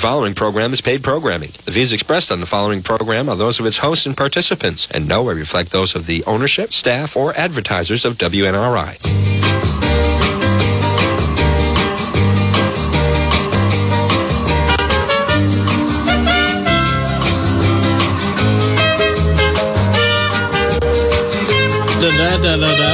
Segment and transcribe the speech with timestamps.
[0.00, 1.50] The following program is paid programming.
[1.66, 5.06] The views expressed on the following program are those of its hosts and participants, and
[5.06, 8.96] nowhere reflect those of the ownership, staff, or advertisers of WNRI.
[22.00, 22.89] da da da da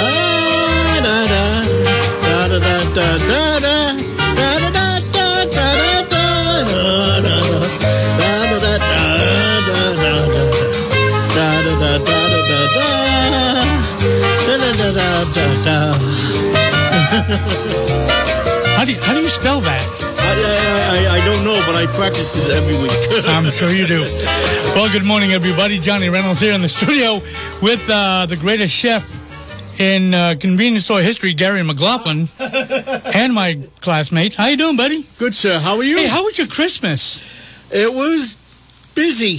[18.86, 19.82] do you, how do you spell that?
[20.20, 23.26] I, I, I don't know, but I practice it every week.
[23.28, 24.00] I'm sure you do.
[24.74, 25.80] Well, good morning, everybody.
[25.80, 27.14] Johnny Reynolds here in the studio
[27.60, 34.36] with uh, the greatest chef in uh, convenience store history, Gary McLaughlin, and my classmate.
[34.36, 35.04] How you doing, buddy?
[35.18, 35.58] Good, sir.
[35.58, 35.96] How are you?
[35.96, 37.22] Hey, how was your Christmas?
[37.72, 38.38] It was
[38.94, 39.38] busy,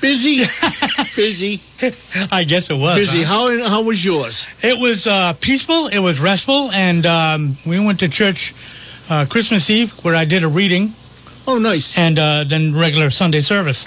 [0.00, 0.38] busy,
[1.16, 1.60] busy,
[2.32, 2.98] I guess it was.
[2.98, 3.22] busy.
[3.22, 3.62] huh?
[3.62, 4.48] How how was yours?
[4.62, 5.86] It was uh, peaceful.
[5.86, 8.52] It was restful, and um, we went to church
[9.10, 10.92] uh, Christmas Eve, where I did a reading,
[11.46, 11.98] Oh, nice.
[11.98, 13.86] and uh, then regular Sunday service.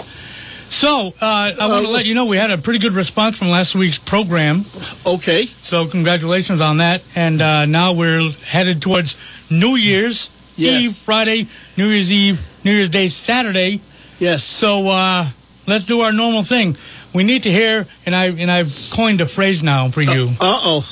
[0.68, 3.38] So uh, I want to Uh, let you know we had a pretty good response
[3.38, 4.64] from last week's program.
[5.06, 5.46] Okay.
[5.46, 7.02] So congratulations on that.
[7.14, 9.16] And uh, now we're headed towards
[9.50, 10.84] New Year's Yes.
[10.84, 13.80] Eve, Friday, New Year's Eve, New Year's Day, Saturday.
[14.20, 14.44] Yes.
[14.44, 15.26] So uh,
[15.66, 16.76] let's do our normal thing.
[17.12, 20.28] We need to hear, and I and I've coined a phrase now for you.
[20.40, 20.82] Uh oh.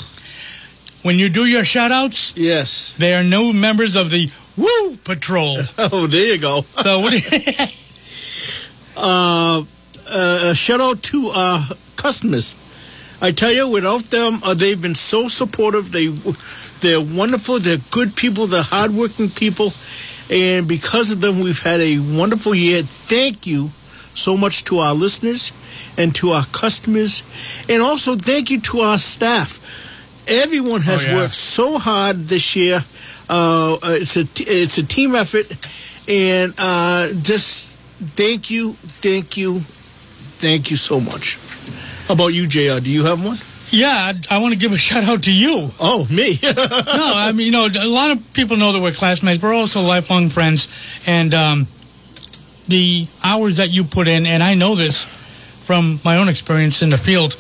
[1.03, 2.95] When you do your shout outs, Yes.
[2.99, 5.59] they are new members of the Woo Patrol.
[5.79, 6.65] Oh, there you go.
[6.83, 7.53] So what do you,
[8.97, 9.65] uh,
[10.13, 11.65] uh, shout out to uh,
[11.97, 12.55] customers.
[13.21, 15.93] I tell you, without them, uh, they've been so supportive.
[15.93, 16.09] They,
[16.81, 17.59] they're wonderful.
[17.61, 18.47] They're good people.
[18.47, 19.73] They're hardworking people,
[20.31, 22.83] and because of them, we've had a wonderful year.
[22.83, 23.71] Thank you
[24.15, 25.53] so much to our listeners
[25.97, 27.23] and to our customers,
[27.69, 29.82] and also thank you to our staff.
[30.29, 31.17] Everyone has Oh, yeah.
[31.17, 32.81] worked so hard this year.
[33.29, 35.47] Uh, it's a it's a team effort,
[36.09, 37.71] and uh, just
[38.17, 38.73] thank you,
[39.03, 41.39] thank you, thank you so much.
[42.09, 42.81] How about you, Jr?
[42.81, 43.39] Do you have one?
[43.71, 45.71] yeah, I, I want to give a shout out to you.
[45.81, 46.39] Oh, me.
[46.43, 49.43] no, I mean, you know, a lot of people know that we're classmates.
[49.43, 50.69] We're also lifelong friends.
[51.07, 51.67] And um,
[52.69, 55.05] the hours that you put in, and I know this
[55.65, 57.35] from my own experience in the field,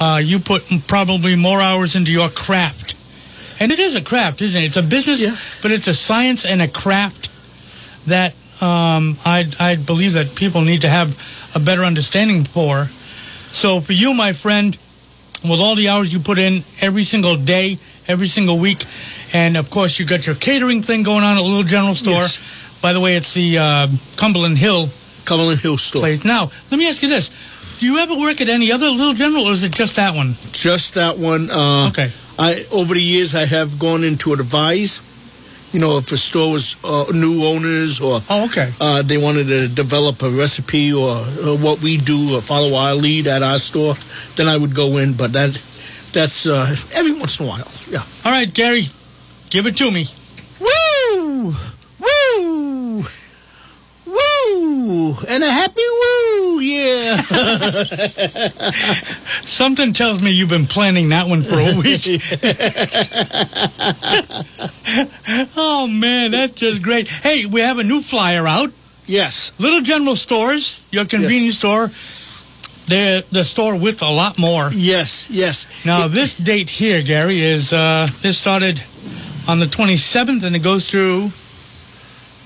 [0.00, 2.94] uh, you put probably more hours into your craft.
[3.60, 4.66] And it is a craft, isn't it?
[4.66, 5.34] It's a business, Yeah.
[5.62, 7.30] but it's a science and a craft
[8.08, 11.14] that um, I, I believe that people need to have
[11.54, 12.86] a better understanding for.
[13.48, 14.76] So for you, my friend,
[15.48, 17.78] with all the hours you put in every single day,
[18.08, 18.84] every single week,
[19.32, 22.14] and of course you got your catering thing going on at a Little General Store.
[22.14, 22.80] Yes.
[22.82, 24.88] By the way, it's the uh, Cumberland Hill
[25.24, 26.02] Cumberland Hill store.
[26.02, 26.24] place.
[26.24, 27.30] Now, let me ask you this:
[27.84, 30.36] Do you ever work at any other Little General, or is it just that one?
[30.52, 31.50] Just that one.
[31.50, 32.10] Uh, Okay.
[32.38, 35.02] I over the years I have gone into to advise.
[35.70, 38.72] You know, if a store was uh, new owners or Oh, okay.
[38.80, 41.10] uh, they wanted to develop a recipe or,
[41.44, 43.92] or what we do or follow our lead at our store,
[44.36, 45.12] then I would go in.
[45.12, 45.52] But that
[46.14, 47.68] that's uh, every once in a while.
[47.90, 48.00] Yeah.
[48.24, 48.88] All right, Gary,
[49.50, 50.06] give it to me.
[50.58, 51.52] Woo!
[52.00, 53.04] Woo!
[54.06, 55.14] Woo!
[55.28, 55.82] And a happy.
[59.44, 62.06] Something tells me you've been planning that one for a week.
[65.56, 67.08] oh man, that's just great.
[67.08, 68.70] Hey, we have a new flyer out.
[69.06, 69.52] yes.
[69.58, 71.90] Little General Stores, your convenience store.
[72.86, 74.70] They're the store with a lot more.
[74.74, 75.28] Yes.
[75.30, 75.66] Yes.
[75.86, 78.82] Now, this date here, Gary, is uh, this started
[79.48, 81.30] on the 27th and it goes through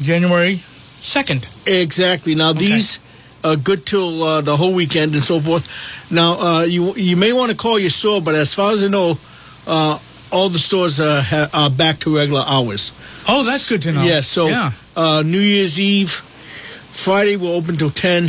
[0.00, 0.56] January
[1.00, 1.44] 2nd.
[1.66, 2.34] Exactly.
[2.36, 3.00] Now these
[3.44, 5.66] are good till uh, the whole weekend and so forth.
[6.10, 8.88] Now uh, you you may want to call your store, but as far as I
[8.88, 9.18] know,
[9.66, 9.98] uh,
[10.32, 12.92] all the stores are, ha- are back to regular hours.
[13.28, 14.02] Oh, that's good to know.
[14.02, 14.20] Yeah.
[14.20, 14.72] So yeah.
[14.96, 18.28] Uh, New Year's Eve, Friday will open till ten,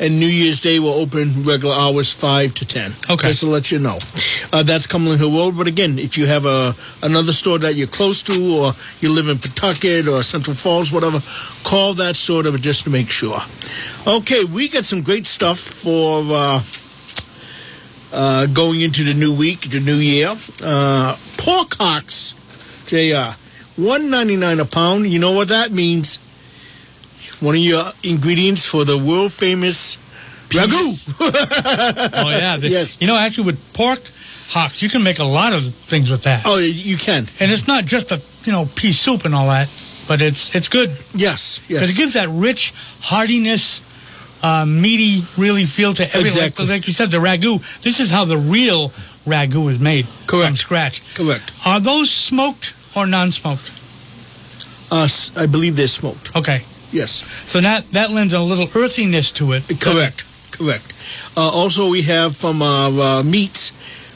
[0.00, 2.92] and New Year's Day will open regular hours five to ten.
[3.10, 3.28] Okay.
[3.28, 3.98] Just to let you know,
[4.52, 5.56] uh, that's Cumberland Hill Road.
[5.56, 9.28] But again, if you have a another store that you're close to, or you live
[9.28, 11.20] in Pawtucket or Central Falls, whatever,
[11.64, 13.38] call that store to, just to make sure.
[14.06, 16.22] Okay, we got some great stuff for.
[16.26, 16.62] Uh,
[18.16, 20.32] uh, going into the new week, the new year,
[20.62, 22.34] uh, pork hocks,
[22.86, 23.34] Jr.
[23.74, 25.08] One ninety nine a pound.
[25.08, 26.18] You know what that means?
[27.40, 29.96] One of your ingredients for the world famous
[30.50, 30.70] ragu.
[31.20, 32.56] Oh, yeah.
[32.56, 32.98] The- Yes.
[33.00, 34.00] You know, actually, with pork
[34.48, 36.42] hocks, you can make a lot of things with that.
[36.46, 37.24] oh, you can.
[37.40, 39.68] And it's not just a, you know, pea soup and all that.
[40.08, 41.80] but it's it's good Yes, yes.
[41.80, 43.80] because it gives that rich heartiness,
[44.42, 46.66] uh, meaty, really feel to every Exactly.
[46.66, 47.58] like, like you said the ragu.
[47.82, 48.90] This is how the real
[49.26, 50.56] ragu is made from Correct.
[50.58, 51.14] scratch.
[51.14, 51.52] Correct.
[51.66, 53.70] Are those smoked or non-smoked?
[54.92, 56.36] Uh, I believe they're smoked.
[56.36, 56.62] Okay,
[56.94, 57.10] Yes.
[57.50, 59.64] so that that lends a little earthiness to it.
[59.80, 60.24] Correct.
[60.52, 60.94] Correct.
[61.36, 63.72] Uh, also, we have from uh, uh, meats,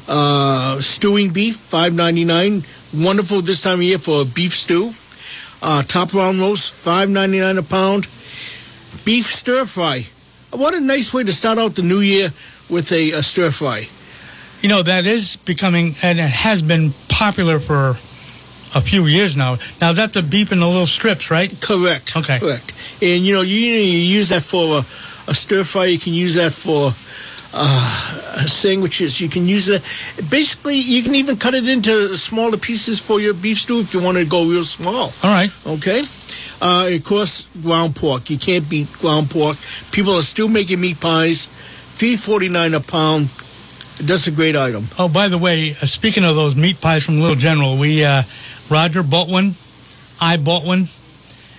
[0.09, 2.63] uh, stewing beef, five ninety nine.
[2.95, 4.93] Wonderful this time of year for a beef stew.
[5.61, 8.07] Uh, top round roast, five ninety nine a pound.
[9.05, 10.07] Beef stir fry.
[10.53, 12.29] What a nice way to start out the new year
[12.71, 13.89] with a, a stir fry.
[14.63, 17.97] You know that is becoming and it has been popular for
[18.75, 19.57] a few years now.
[19.81, 21.53] Now that's the beef in the little strips, right?
[21.61, 22.17] Correct.
[22.17, 22.39] Okay.
[22.39, 22.73] Correct.
[23.03, 25.87] And you know, you, you use that for a, a stir fry.
[25.87, 26.93] You can use that for
[27.55, 28.05] uh,
[28.47, 29.21] sandwiches.
[29.21, 29.83] You can use that.
[30.31, 34.03] Basically, you can even cut it into smaller pieces for your beef stew if you
[34.03, 35.13] want to go real small.
[35.23, 35.51] All right.
[35.67, 36.03] Okay.
[36.61, 38.31] Uh, of course, ground pork.
[38.31, 39.57] You can't beat ground pork.
[39.93, 41.47] People are still making meat pies.
[41.47, 43.29] Three forty nine a pound.
[44.01, 44.85] That's a great item.
[44.97, 48.23] Oh, by the way, uh, speaking of those meat pies from Little General, we uh,
[48.71, 49.53] Roger bought one,
[50.21, 50.87] I bought one,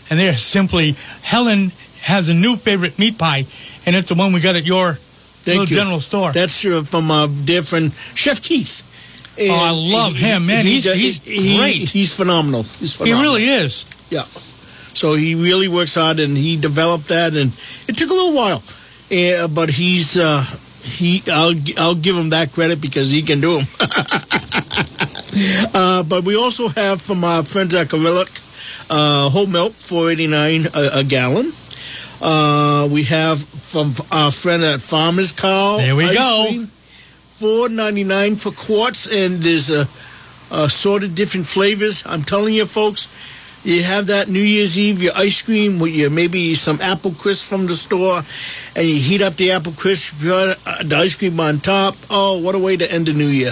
[0.10, 1.72] and they are simply Helen
[2.02, 3.46] has a new favorite meat pie,
[3.86, 4.94] and it's the one we got at your
[5.42, 5.78] Thank Little you.
[5.84, 6.32] General store.
[6.34, 8.84] That's uh, from our dear friend Chef Keith.
[9.40, 10.66] And Oh, I love him, man.
[10.66, 11.90] He's- does- he's he- great.
[11.90, 12.64] He's phenomenal.
[12.64, 13.86] He's he really is.
[14.10, 14.24] Yeah.
[14.24, 17.54] So he really works hard, and he developed that, and
[17.88, 18.62] it took a little while,
[19.10, 20.44] yeah, but he's uh,
[20.84, 21.24] he.
[21.32, 23.68] I'll I'll give him that credit because he can do them.
[25.74, 28.30] uh, but we also have from our friends at Gorelick,
[28.90, 31.52] uh, whole milk, four eighty nine a, a gallon.
[32.22, 35.78] Uh, we have from our friend at Farmers Cow.
[35.78, 36.66] There we go.
[37.32, 39.88] Four ninety nine for quarts, and there's a,
[40.52, 42.04] a sort of different flavors.
[42.06, 43.08] I'm telling you, folks,
[43.64, 47.50] you have that New Year's Eve, your ice cream with your maybe some apple crisp
[47.50, 48.22] from the store,
[48.76, 51.96] and you heat up the apple crisp, uh, the ice cream on top.
[52.10, 53.52] Oh, what a way to end the new year!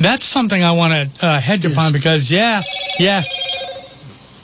[0.00, 1.72] That's something I want to uh, hedge Yes.
[1.74, 2.62] upon because, yeah,
[2.98, 3.22] yeah.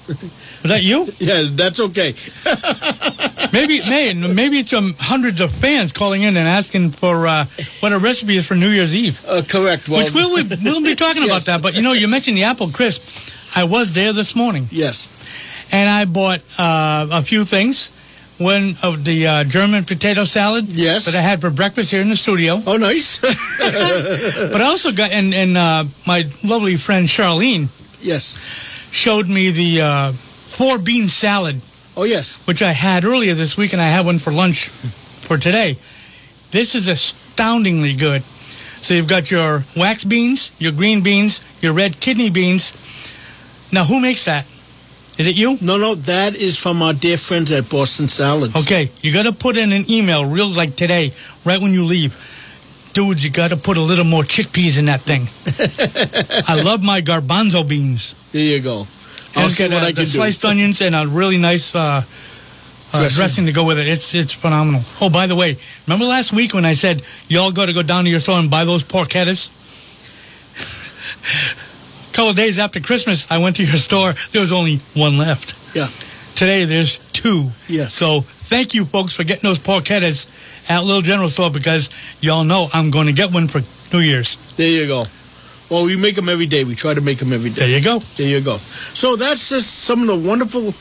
[0.09, 1.07] Is that you?
[1.19, 2.15] Yeah, that's okay.
[3.53, 7.47] Maybe, may, maybe it's um, hundreds of fans calling in and asking for uh,
[7.81, 9.25] what a recipe is for New Year's Eve.
[9.27, 9.89] Uh, correct.
[9.89, 11.31] Well, Which we'll, we'll be talking Yes.
[11.31, 11.63] about that.
[11.63, 13.03] But you know, you mentioned the apple crisp.
[13.55, 15.09] I was there this morning, yes.
[15.73, 17.91] and I bought uh, a few things.
[18.39, 21.07] One of the uh, German potato salad Yes.
[21.07, 22.61] that I had for breakfast here in the studio.
[22.67, 23.19] Oh, nice.
[24.53, 27.67] But I also got, and, and uh, my lovely friend Charlene
[28.01, 28.39] yes.
[28.93, 31.61] showed me the uh, four bean salad,
[31.97, 32.39] Oh, yes.
[32.47, 35.77] which I had earlier this week, and I had one for lunch for today.
[36.53, 38.23] This is astoundingly good.
[38.23, 42.73] So you've got your wax beans, your green beans, your red kidney beans.
[43.73, 44.47] Now, who makes that?
[45.19, 45.59] Is it you?
[45.61, 48.55] No, no, that is from our dear friends at Boston Salads.
[48.65, 51.11] Okay, you got to put in an email real like today,
[51.45, 52.15] right when you leave.
[52.95, 55.23] Dudes, you got to put a little more chickpeas in that thing.
[56.49, 58.15] I love my garbanzo beans.
[58.33, 58.87] There you go.
[59.37, 60.11] I'll And see get what uh, I the can do.
[60.11, 62.03] sliced onions and a really nice uh, uh,
[63.01, 63.17] Dressing.
[63.17, 63.47] dressing.
[63.47, 63.87] to go with it.
[63.89, 64.81] It's it's phenomenal.
[65.01, 68.05] Oh, by the way, remember last week when I said y'all got to go down
[68.05, 69.53] to your store and buy those porchettas?
[72.19, 74.13] a couple of days after Christmas, I went to your store.
[74.33, 75.55] There was only one left.
[75.77, 75.87] Yeah.
[76.35, 77.51] Today there's two.
[77.69, 77.95] Yes.
[77.95, 80.27] So thank you folks for getting those porchettas
[80.69, 83.61] at Little General Store because y'all know I'm going to get one for
[83.95, 84.37] New Year's.
[84.57, 85.05] There you go.
[85.71, 86.65] Well, we make them every day.
[86.65, 87.61] We try to make them every day.
[87.61, 88.01] There you go.
[88.01, 88.57] There you go.
[88.57, 90.75] So that's just some of the wonderful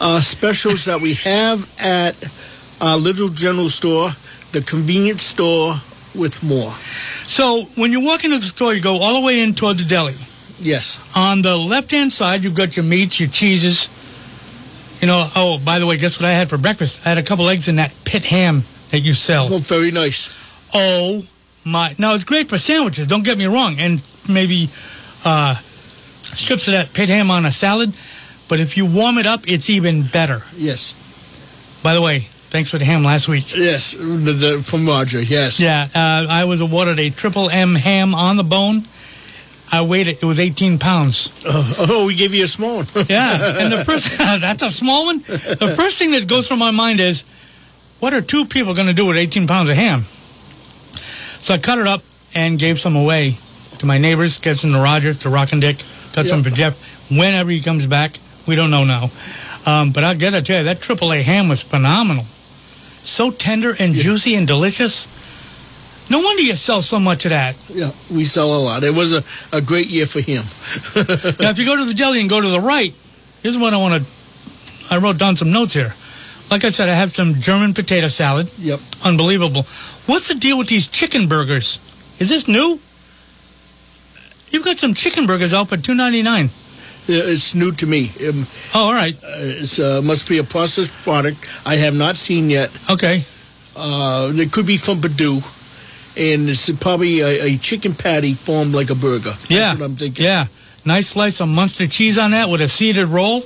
[0.00, 2.16] uh, specials that we have at
[2.80, 4.08] our Little General Store,
[4.52, 5.74] the convenience store
[6.14, 6.70] with more.
[7.28, 9.84] So when you walk into the store, you go all the way in toward the
[9.84, 10.14] deli.
[10.60, 11.00] Yes.
[11.16, 13.88] On the left hand side, you've got your meats, your cheeses.
[15.00, 17.06] You know, oh, by the way, guess what I had for breakfast?
[17.06, 19.46] I had a couple eggs in that pit ham that you sell.
[19.50, 20.36] Oh, very nice.
[20.74, 21.24] Oh
[21.64, 21.94] my!
[21.98, 23.06] Now it's great for sandwiches.
[23.06, 24.68] Don't get me wrong, and maybe
[25.24, 27.96] uh, strips of that pit ham on a salad.
[28.48, 30.42] But if you warm it up, it's even better.
[30.56, 30.94] Yes.
[31.82, 33.56] By the way, thanks for the ham last week.
[33.56, 33.94] Yes.
[33.94, 35.22] The, the, from Roger.
[35.22, 35.60] Yes.
[35.60, 38.82] Yeah, uh, I was awarded a triple M ham on the bone.
[39.72, 41.44] I weighed it; it was 18 pounds.
[41.46, 42.86] Uh, oh, we gave you a small one.
[43.08, 45.18] Yeah, and the first that's a small one.
[45.20, 47.24] The first thing that goes through my mind is,
[48.00, 50.02] what are two people going to do with 18 pounds of ham?
[50.02, 52.02] So I cut it up
[52.34, 53.36] and gave some away
[53.78, 54.38] to my neighbors.
[54.38, 55.78] Gave some to Roger, to Rock and Dick.
[56.12, 57.10] Got some for Jeff.
[57.10, 59.10] Whenever he comes back, we don't know now.
[59.66, 62.24] Um, but I gotta tell you, that AAA ham was phenomenal.
[62.98, 65.06] So tender and juicy and delicious.
[66.10, 67.54] No wonder you sell so much of that.
[67.68, 68.82] yeah, we sell a lot.
[68.82, 69.22] It was a,
[69.56, 70.42] a great year for him.
[71.40, 72.92] Now, if you go to the deli and go to the right,
[73.42, 74.10] here's what I want to
[74.92, 75.94] I wrote down some notes here.
[76.50, 78.50] Like I said, I have some German potato salad.
[78.58, 78.80] Yep.
[79.04, 79.62] Unbelievable.
[80.06, 81.78] What's the deal with these chicken burgers?
[82.18, 82.80] Is this new?
[84.50, 86.50] You've got some chicken burgers out for two ninety nine.
[87.06, 88.10] It's new to me.
[88.28, 89.16] Um, Oh, all right.
[89.22, 92.70] It uh, must be a processed product I have not seen yet.
[92.90, 93.22] Okay.
[93.76, 95.40] Uh, it could be from Perdue,
[96.16, 99.30] and it's probably a, a chicken patty formed like a burger.
[99.30, 99.74] That's Yeah.
[99.74, 100.24] what I'm thinking.
[100.24, 100.46] Yeah.
[100.84, 103.42] Nice slice of Munster cheese on that with a seeded roll.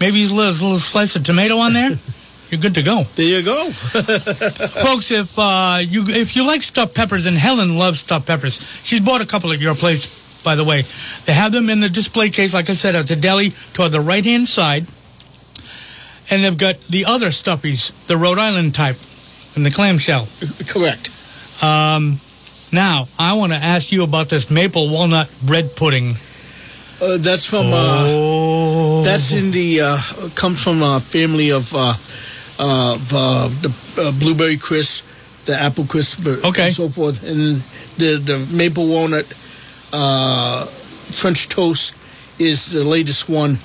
[0.00, 1.90] Maybe a little, little slice of tomato on there.
[2.50, 3.04] You're good to go.
[3.14, 3.70] There you go.
[3.70, 9.00] Folks, if uh, you if you like stuffed peppers, and Helen loves stuffed peppers, she's
[9.00, 10.82] bought a couple at your place, by the way.
[11.26, 14.00] They have them in the display case, like I said, at the deli toward the
[14.00, 14.86] right hand side.
[16.28, 18.96] And they've got the other stuffies, the Rhode Island type,
[19.54, 20.26] and the clamshell.
[20.68, 21.10] Correct.
[21.62, 22.18] Um,
[22.72, 26.12] now, I want to ask you about this maple walnut bread pudding.
[27.02, 27.66] Uh, that's from.
[27.66, 31.94] Uh, oh, That's in the uh, comes from a family of uh,
[32.58, 35.04] uh, of uh, the uh, blueberry crisp,
[35.46, 36.66] the apple crisp, uh, Okay.
[36.66, 37.56] and so forth, and
[37.96, 39.24] the the maple walnut
[39.94, 41.94] uh, French toast
[42.38, 43.56] is the latest one.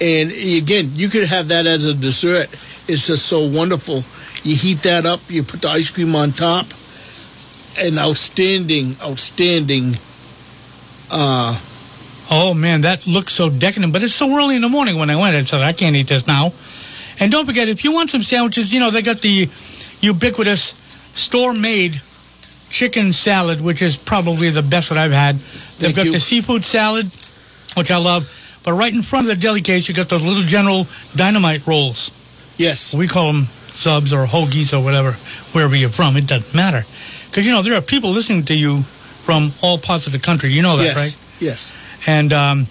[0.00, 2.48] And again, you could have that as a dessert.
[2.88, 4.02] It's just so wonderful.
[4.44, 6.64] You heat that up, you put the ice cream on top,
[7.80, 9.94] and outstanding, outstanding.
[11.10, 11.58] Uh,
[12.30, 15.16] Oh man, that looks so decadent, but it's so early in the morning when I
[15.16, 15.34] went.
[15.34, 16.52] I said I can't eat this now.
[17.20, 19.48] And don't forget, if you want some sandwiches, you know they got the
[20.02, 20.74] ubiquitous
[21.14, 22.02] store-made
[22.68, 25.36] chicken salad, which is probably the best that I've had.
[25.36, 26.12] They've Thank got you.
[26.12, 27.06] the seafood salad,
[27.78, 28.28] which I love.
[28.62, 32.10] But right in front of the deli case, you got those little General Dynamite rolls.
[32.58, 35.12] yes, We call them subs or hoagies or whatever,
[35.52, 36.18] wherever you're from.
[36.18, 36.84] It doesn't matter,
[37.28, 38.82] because you know there are people listening to you
[39.28, 40.50] from all parts of the country.
[40.50, 41.42] You know that, yes, right?
[41.42, 41.72] yes.
[42.06, 42.66] And um,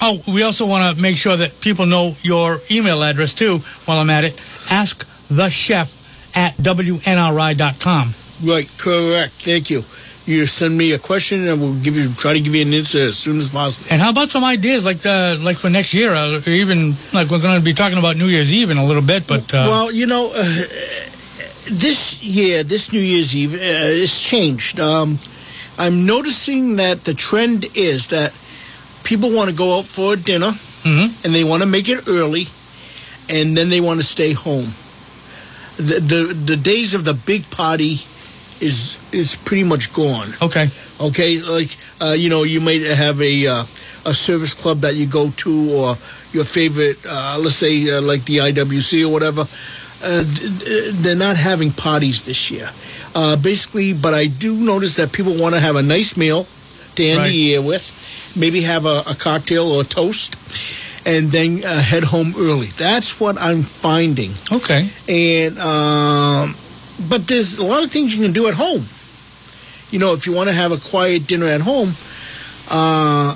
[0.00, 3.58] oh, we also want to make sure that people know your email address too.
[3.84, 4.40] While I'm at it,
[4.70, 5.96] ask the chef
[6.36, 8.14] at wnri.com.
[8.42, 9.32] Right, correct.
[9.32, 9.82] Thank you.
[10.26, 13.00] You send me a question, and we'll give you try to give you an answer
[13.00, 13.88] as soon as possible.
[13.90, 17.30] And how about some ideas like uh, like for next year, uh, or even like
[17.30, 19.26] we're going to be talking about New Year's Eve in a little bit.
[19.26, 20.42] But uh, well, you know, uh,
[21.70, 23.58] this year, this New Year's Eve, uh,
[24.02, 24.80] it's changed.
[24.80, 25.18] Um,
[25.78, 28.32] I'm noticing that the trend is that
[29.04, 30.50] people want to go out for a dinner,
[30.84, 31.24] Mhm.
[31.24, 32.48] and they want to make it early,
[33.28, 34.74] and then they want to stay home.
[35.76, 38.00] The, the the days of the big party
[38.60, 40.34] is is pretty much gone.
[40.42, 40.68] okay,
[41.00, 43.64] Okay, like uh, you know, you might have a uh,
[44.04, 45.96] a service club that you go to, or
[46.32, 49.46] your favorite, uh, let's say uh, like the IWC or whatever.
[50.02, 50.24] Uh,
[51.02, 52.68] they're not having parties this year.
[53.14, 56.46] Uh, basically, but I do notice that people want to have a nice meal
[56.96, 57.28] to end Right.
[57.28, 60.36] the year with, maybe have a, a cocktail or a toast,
[61.06, 62.66] and then uh, head home early.
[62.78, 66.54] That's what I'm finding okay, and um,
[67.08, 68.82] but there's a lot of things you can do at home.
[69.90, 71.90] You know, if you want to have a quiet dinner at home,
[72.70, 73.34] uh,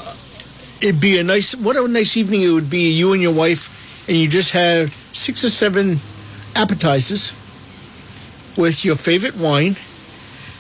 [0.80, 1.54] it'd be a nice.
[1.56, 2.92] What a nice evening it would be.
[2.92, 5.97] You and your wife, and you just have six or seven
[6.57, 7.33] appetizers
[8.57, 9.75] with your favorite wine.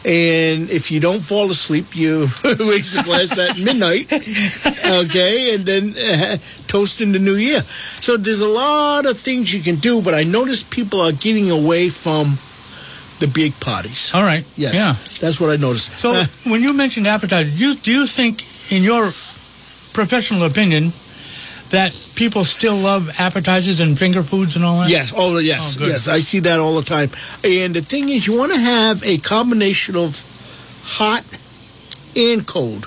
[0.06, 5.94] And if you don't fall asleep, you raise a glass at midnight, okay, and then
[5.96, 6.36] uh,
[6.68, 7.60] toast in the new year.
[8.00, 11.50] So there's a lot of things you can do, but I notice people are getting
[11.50, 12.36] away from
[13.20, 14.12] the big parties.
[14.12, 14.92] all right, Yes, yeah.
[15.26, 15.92] that's what I noticed.
[15.98, 19.04] So Uh, when you mentioned appetizer, do you, do you think, in your
[19.94, 20.92] professional opinion,
[21.74, 24.88] that people still love appetizers and finger foods and all that?
[24.90, 25.12] Yes.
[25.16, 25.78] Oh, yes.
[25.80, 26.08] Oh, yes.
[26.08, 27.10] I see that all the time.
[27.44, 30.22] And the thing is, you want to have a combination of
[30.84, 31.24] hot
[32.16, 32.86] and cold.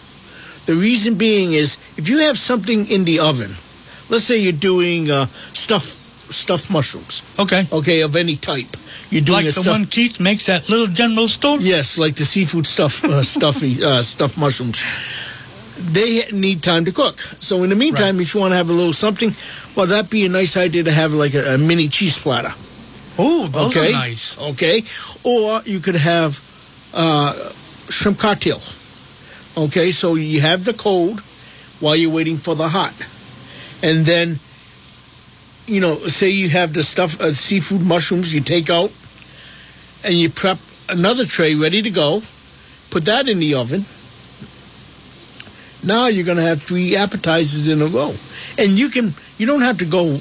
[0.65, 3.51] The reason being is if you have something in the oven,
[4.09, 5.95] let's say you're doing uh, stuffed
[6.33, 7.63] stuffed mushrooms, Okay.
[7.71, 8.67] okay, of any type.
[9.09, 11.57] You're doing Like a the stuff- one Keith makes that Little General Store?
[11.61, 14.83] Yes, like the seafood stuff, uh, stuffy uh, stuffed mushrooms.
[15.79, 17.19] They need time to cook.
[17.19, 19.31] So in the meantime, if you want to have a little something,
[19.75, 22.53] well, that'd be a nice idea to have like a, a mini cheese platter.
[23.19, 24.39] Oh, those okay, are nice.
[24.39, 24.81] Okay,
[25.23, 26.39] or you could have
[26.93, 27.33] uh,
[27.89, 28.59] shrimp cocktail.
[29.57, 31.21] Okay, so you have the cold
[31.79, 32.93] while you're waiting for the hot,
[33.83, 34.39] and then
[35.67, 38.91] you know, say you have the stuff, uh, seafood mushrooms, you take out,
[40.05, 40.57] and you prep
[40.89, 42.21] another tray ready to go.
[42.89, 43.83] Put that in the oven.
[45.87, 48.13] Now you're going to have three appetizers in a row,
[48.59, 49.13] and you can.
[49.37, 50.17] You don't have to go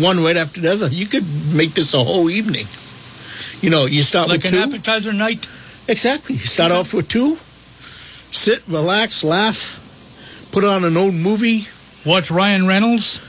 [0.00, 0.88] one right after the other.
[0.88, 2.66] You could make this a whole evening.
[3.62, 4.74] You know, you start with Like with an two.
[4.76, 5.46] appetizer night?
[5.88, 6.34] Exactly.
[6.34, 7.36] You start off with two.
[8.30, 9.80] Sit, relax, laugh,
[10.52, 11.66] put on an old movie.
[12.04, 13.24] Watch Ryan Reynolds?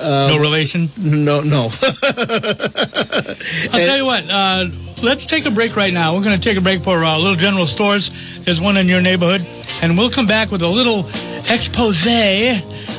[0.00, 0.88] Uh, no relation.
[0.98, 1.64] No, no.
[2.02, 4.24] I'll tell you what.
[4.28, 4.66] Uh,
[5.02, 6.14] let's take a break right now.
[6.14, 8.10] We're going to take a break for uh, Little General Stores.
[8.44, 9.46] There's one in your neighborhood,
[9.82, 11.08] and we'll come back with a little
[11.50, 12.06] expose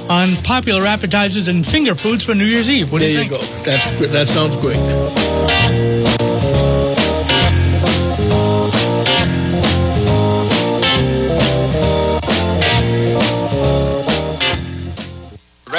[0.10, 2.92] on popular appetizers and finger foods for New Year's Eve.
[2.92, 3.38] What do there you you go.
[3.38, 5.59] That's that sounds great.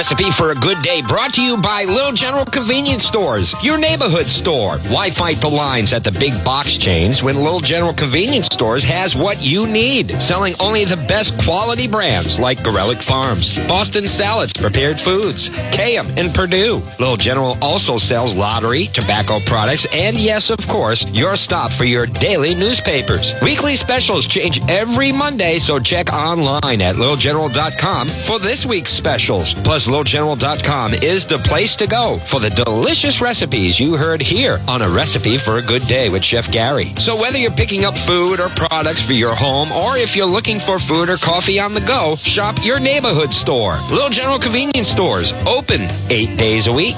[0.00, 4.28] Recipe for a good day brought to you by Little General Convenience Stores, your neighborhood
[4.28, 4.78] store.
[4.88, 9.14] Why fight the lines at the big box chains when Little General Convenience Stores has
[9.14, 10.12] what you need?
[10.12, 16.34] Selling only the best quality brands like Gorelick Farms, Boston Salads, Prepared Foods, Kayem, and
[16.34, 16.80] Perdue.
[16.98, 22.06] Little General also sells lottery, tobacco products, and yes, of course, your stop for your
[22.06, 23.34] daily newspapers.
[23.42, 29.52] Weekly specials change every Monday, so check online at littlegeneral.com for this week's specials.
[29.52, 34.82] Plus, littlegeneral.com is the place to go for the delicious recipes you heard here on
[34.82, 36.94] A Recipe for a Good Day with Chef Gary.
[36.96, 40.60] So whether you're picking up food or products for your home, or if you're looking
[40.60, 43.78] for food or coffee on the go, shop your neighborhood store.
[43.90, 46.96] Little General Convenience Stores, open eight days a week.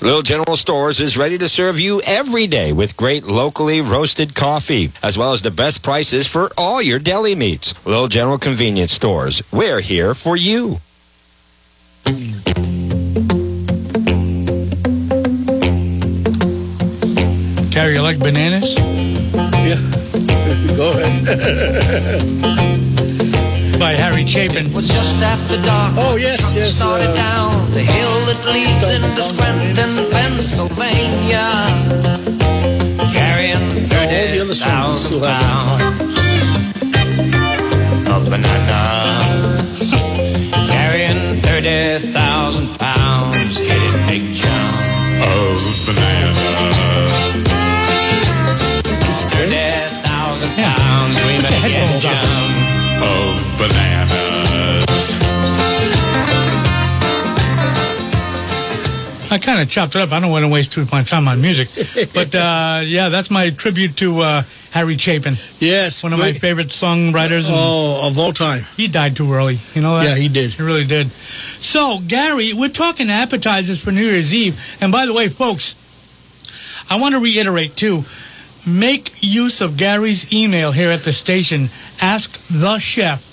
[0.00, 4.92] Little General Stores is ready to serve you every day with great locally roasted coffee,
[5.02, 7.74] as well as the best prices for all your deli meats.
[7.84, 10.76] Little General Convenience Stores, we're here for you.
[17.70, 18.76] Gary, you like bananas?
[18.78, 19.80] Yeah.
[20.76, 22.84] go ahead.
[23.78, 24.72] By Harry Chapin.
[24.72, 25.94] was just after dark.
[25.96, 31.46] Oh, yes, yes, Started uh, down the hill that leads into Scranton, Pennsylvania.
[33.14, 33.62] Carrying
[33.94, 36.08] all the other songs we still have
[38.10, 39.94] of bananas.
[40.66, 43.56] Carrying 30,000 pounds.
[43.56, 45.22] Hit it, Big John.
[45.22, 46.58] Of bananas.
[49.22, 51.14] 30,000 pounds.
[51.22, 52.12] Dreaming again, headphones on.
[52.12, 52.27] John.
[53.58, 54.14] Bananas.
[59.30, 60.10] I kind of chopped it up.
[60.12, 61.68] I don't want to waste too much time on music.
[62.14, 66.02] But uh, yeah, that's my tribute to uh, Harry Chapin, Yes.
[66.02, 67.44] one of my favorite songwriters.
[67.46, 68.62] Oh, of all time.
[68.76, 69.58] He died too early.
[69.74, 70.04] You know that?
[70.04, 70.54] Yeah, he did.
[70.54, 71.10] He really did.
[71.10, 74.58] So, Gary, we're talking appetizers for New Year's Eve.
[74.80, 75.74] And by the way, folks,
[76.88, 78.04] I want to reiterate too.
[78.66, 81.68] Make use of Gary's email here at the station.
[82.00, 83.27] Ask the chef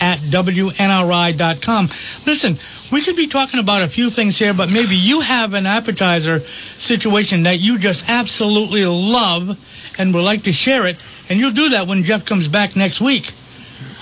[0.00, 1.86] at WNRI.com.
[2.26, 2.56] Listen,
[2.92, 6.40] we could be talking about a few things here, but maybe you have an appetizer
[6.40, 9.58] situation that you just absolutely love
[9.98, 11.02] and would like to share it.
[11.28, 13.32] And you'll do that when Jeff comes back next week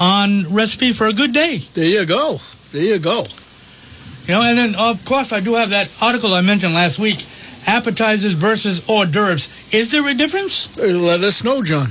[0.00, 1.59] on Recipe for a Good Day.
[1.59, 2.38] There you go.
[2.70, 3.24] There you go.
[4.26, 7.24] You know, and then of course I do have that article I mentioned last week,
[7.66, 9.48] appetizers versus hors d'oeuvres.
[9.72, 10.76] Is there a difference?
[10.78, 11.88] Uh, Let us know, John.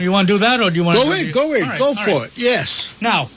[0.00, 1.78] You want to do that, or do you want Go to in, go in, right,
[1.78, 2.26] go for right.
[2.26, 2.38] it.
[2.38, 3.00] Yes.
[3.02, 3.28] Now,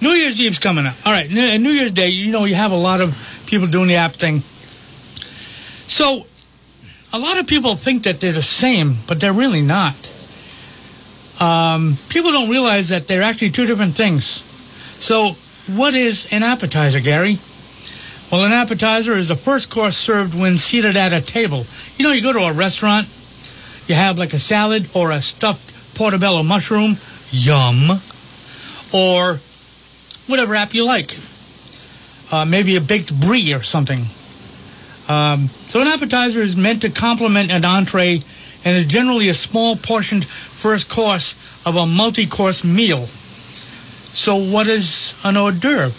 [0.00, 0.94] New Year's Eve's coming up.
[1.06, 2.08] All right, New New Year's Day.
[2.08, 4.40] You know, you have a lot of people doing the app thing.
[5.88, 6.26] So,
[7.12, 9.94] a lot of people think that they're the same, but they're really not.
[11.40, 14.24] Um, people don't realize that they're actually two different things.
[14.24, 15.32] So,
[15.76, 17.38] what is an appetizer, Gary?
[18.30, 21.64] Well, an appetizer is the first course served when seated at a table.
[21.96, 23.06] You know, you go to a restaurant,
[23.86, 25.67] you have like a salad or a stuffed
[25.98, 26.96] portobello mushroom,
[27.30, 27.90] yum,
[28.94, 29.40] or
[30.28, 31.10] whatever app you like.
[32.30, 34.00] Uh, maybe a baked brie or something.
[35.08, 38.22] Um, so an appetizer is meant to complement an entree
[38.64, 41.34] and is generally a small portioned first course
[41.66, 43.06] of a multi-course meal.
[43.06, 45.94] So what is an hors d'oeuvre?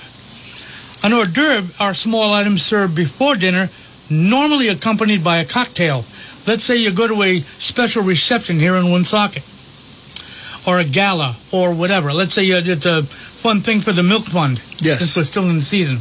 [1.05, 3.69] An hors d'oeuvre are small items served before dinner,
[4.09, 6.05] normally accompanied by a cocktail.
[6.47, 9.43] Let's say you go to a special reception here in Woonsocket,
[10.69, 12.13] or a gala, or whatever.
[12.13, 14.99] Let's say it's a fun thing for the Milk Fund, Yes.
[14.99, 15.97] since we're still in the season.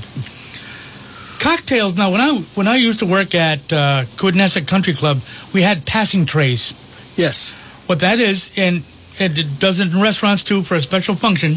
[1.40, 1.96] Cocktails.
[1.96, 5.20] Now, when I when I used to work at uh, Quidnessett Country Club,
[5.54, 6.74] we had passing trays.
[7.16, 7.52] Yes.
[7.86, 8.82] What that is, and
[9.18, 11.52] it does it in restaurants too for a special function.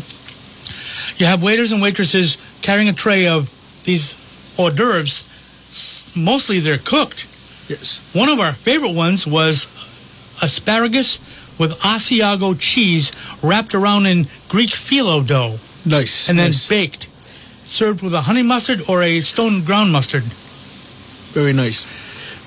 [1.20, 3.50] You have waiters and waitresses carrying a tray of
[3.84, 4.16] these
[4.58, 5.26] hors d'oeuvres.
[6.16, 7.26] Mostly they're cooked.
[7.68, 8.00] Yes.
[8.14, 9.68] One of our favorite ones was
[10.42, 11.20] asparagus
[11.62, 16.28] with Asiago cheese wrapped around in Greek phyllo dough Nice.
[16.30, 16.68] and then nice.
[16.68, 17.08] baked,
[17.66, 20.24] served with a honey mustard or a stone ground mustard.
[21.34, 21.86] Very nice.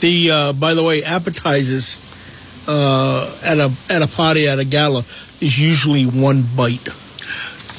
[0.01, 1.97] The uh, by the way, appetizers
[2.69, 5.01] uh, at a at a party at a gala
[5.41, 6.89] is usually one bite.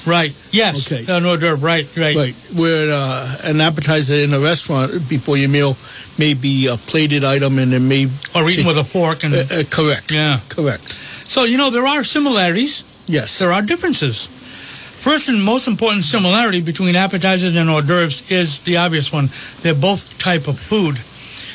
[0.08, 0.34] Right.
[0.52, 0.92] Yes.
[0.92, 1.04] Okay.
[1.12, 1.58] An hors d'oeuvre.
[1.66, 1.88] Right.
[1.98, 2.16] Right.
[2.16, 5.76] Right, where uh, an appetizer in a restaurant before your meal
[6.20, 8.08] may be a plated item and it may.
[8.36, 9.34] Or eaten with a fork and.
[9.34, 10.12] Uh, uh, correct.
[10.12, 10.40] yeah.
[10.50, 10.94] Correct.
[11.26, 12.84] So you know there are similarities.
[13.08, 13.40] Yes.
[13.40, 14.28] There are differences.
[14.28, 19.30] First and most important similarity between appetizers and hors d'oeuvres is the obvious one.
[19.62, 20.98] They're both type of food,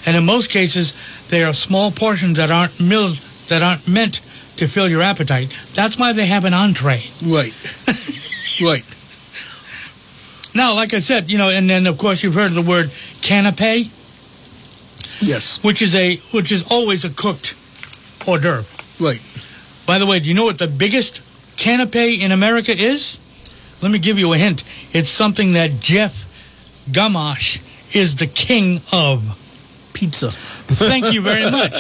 [0.07, 0.93] and in most cases,
[1.29, 3.17] they are small portions that aren't milled,
[3.49, 4.21] that aren't meant
[4.59, 5.53] to fill your appetite.
[5.75, 7.03] That's why they have an entree.
[7.25, 7.53] Right.
[8.63, 8.85] right.
[10.55, 12.87] Now, like I said, you know, and then of course you've heard the word
[13.23, 13.89] canapé,
[15.23, 15.63] Yes.
[15.63, 17.55] which is a which is always a cooked
[18.27, 18.65] hors d'oeuvre.
[19.01, 19.21] Right.
[19.91, 21.21] By the way, do you know what the biggest
[21.57, 23.19] canapé in America is?
[23.83, 24.63] Let me give you a hint.
[24.93, 26.15] It's something that Jeff
[26.89, 27.61] Gamache
[27.93, 29.37] is the king of.
[29.93, 30.31] Pizza.
[30.31, 31.73] Thank you very much.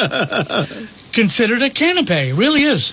[1.12, 2.90] Considered a canapé, really is.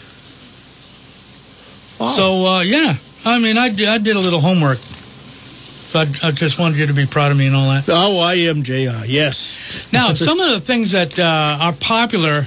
[1.99, 2.09] Wow.
[2.09, 2.93] So uh, yeah,
[3.25, 4.77] I mean, I, did- I did a little homework.
[4.77, 7.85] So I, I just wanted you to be proud of me and all that.
[7.89, 9.03] Oh, I am JR.
[9.07, 9.91] Yes.
[9.91, 12.45] Now, some of the things that uh, are popular,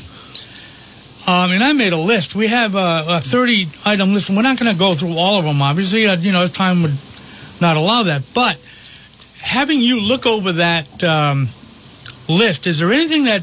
[1.26, 2.34] um, and I made a list.
[2.34, 5.38] We have a, a 30 item list, and we're not going to go through all
[5.38, 6.06] of them, obviously.
[6.06, 6.96] Uh, you know, time would
[7.60, 8.22] not allow that.
[8.34, 8.58] But
[9.40, 11.48] having you look over that um,
[12.28, 13.42] list, is there anything that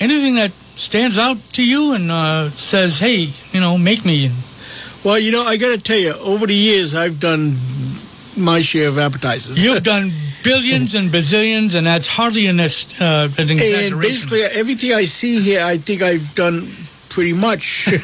[0.00, 4.30] anything that stands out to you and uh, says, "Hey, you know, make me"?
[5.04, 7.56] Well, you know, I got to tell you, over the years, I've done
[8.36, 9.62] my share of appetizers.
[9.62, 10.10] You've done
[10.42, 13.92] billions and bazillions, and that's hardly an, uh, an exaggeration.
[13.92, 16.68] and basically, everything I see here, I think I've done
[17.08, 17.88] pretty much.
[17.92, 17.96] uh,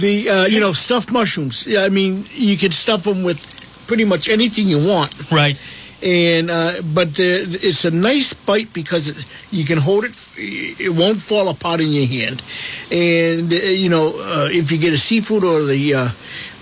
[0.00, 1.66] the uh, you know stuffed mushrooms.
[1.76, 3.40] I mean, you can stuff them with
[3.86, 5.30] pretty much anything you want.
[5.30, 5.58] right.
[6.04, 10.96] and uh, but the, it's a nice bite because it, you can hold it; it
[10.96, 12.42] won't fall apart in your hand.
[12.90, 16.08] And uh, you know, uh, if you get a seafood or the uh,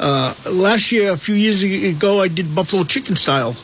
[0.00, 3.54] uh, last year, a few years ago, I did buffalo chicken style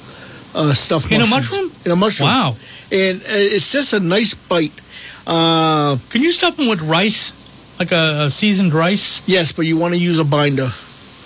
[0.56, 1.70] uh, stuffed In a mushroom?
[1.84, 2.28] In a mushroom.
[2.28, 2.56] Wow.
[2.90, 4.72] And uh, it's just a nice bite.
[5.26, 7.32] Uh, Can you stuff them with rice,
[7.78, 9.26] like a, a seasoned rice?
[9.28, 10.68] yes, but you want to use a binder.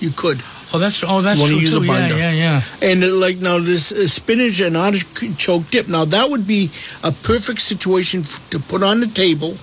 [0.00, 0.40] You could.
[0.72, 1.86] Oh, that's oh, that's you Wanna use a too.
[1.86, 2.16] Yeah, binder.
[2.16, 2.62] yeah, yeah.
[2.82, 5.88] And uh, like now, this uh, spinach and artichoke dip.
[5.88, 6.70] Now that would be
[7.04, 9.56] a perfect situation f- to put on the table,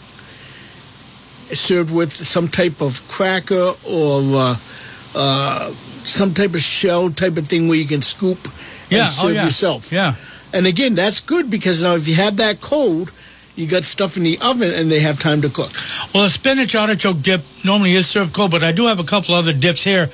[1.55, 4.55] served with some type of cracker or uh,
[5.15, 5.69] uh,
[6.03, 8.37] some type of shell type of thing where you can scoop
[8.89, 9.43] Yeah, and oh, serve yeah.
[9.45, 9.91] yourself.
[9.91, 10.15] Yeah.
[10.53, 13.11] And again, that's good because now if you have that cold,
[13.57, 15.71] you got stuff in the oven and they have time to cook.
[16.13, 19.33] Well, a spinach artichoke dip normally is served cold, but I do have a couple
[19.35, 20.09] other dips here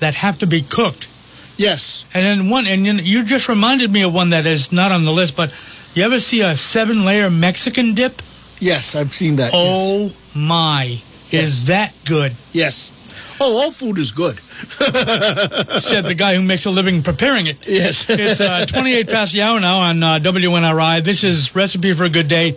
[0.00, 1.08] that have to be cooked.
[1.56, 2.04] Yes.
[2.12, 5.04] And then one, and you, you just reminded me of one that is not on
[5.04, 5.52] the list, but
[5.94, 8.20] you ever see a seven-layer Mexican dip?
[8.60, 9.52] Yes, I've seen that.
[9.54, 10.98] Oh my,
[11.30, 12.32] is that good?
[12.52, 12.92] Yes.
[12.92, 12.94] yes.
[13.40, 14.36] Oh, all food is good.
[15.80, 17.64] Said the guy who makes a living preparing it.
[17.68, 18.10] Yes.
[18.10, 21.04] It's uh, 28 past the hour now on uh, WNRI.
[21.04, 22.56] This is Recipe for a Good Day.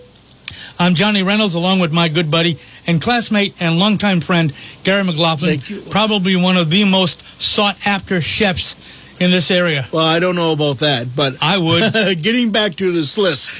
[0.79, 2.57] I'm Johnny Reynolds, along with my good buddy
[2.87, 4.53] and classmate and longtime friend,
[4.83, 5.59] Gary McLaughlin.
[5.59, 5.81] Thank you.
[5.89, 8.75] Probably one of the most sought after chefs
[9.21, 9.85] in this area.
[9.91, 11.93] Well, I don't know about that, but I would.
[12.23, 13.51] getting back to this list,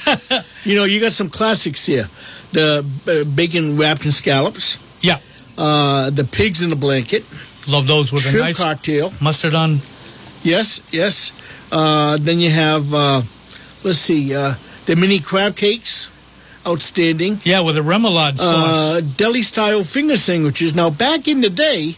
[0.66, 2.08] you know, you got some classics here:
[2.54, 5.20] the uh, bacon wrapped in scallops, Yeah,
[5.58, 7.24] uh, the pigs in the blanket,
[7.68, 9.14] love those with a shrimp nice cocktail.
[9.22, 9.78] mustard on.
[10.44, 11.34] Yes, yes.
[11.72, 13.22] Uh, then you have, uh,
[13.86, 14.56] let's see, uh,
[14.88, 16.10] the mini crab cakes,
[16.68, 17.40] outstanding.
[17.44, 18.98] Yeah, with a remoulade sauce.
[18.98, 20.76] Uh, deli style finger sandwiches.
[20.76, 21.96] Now, back in the day,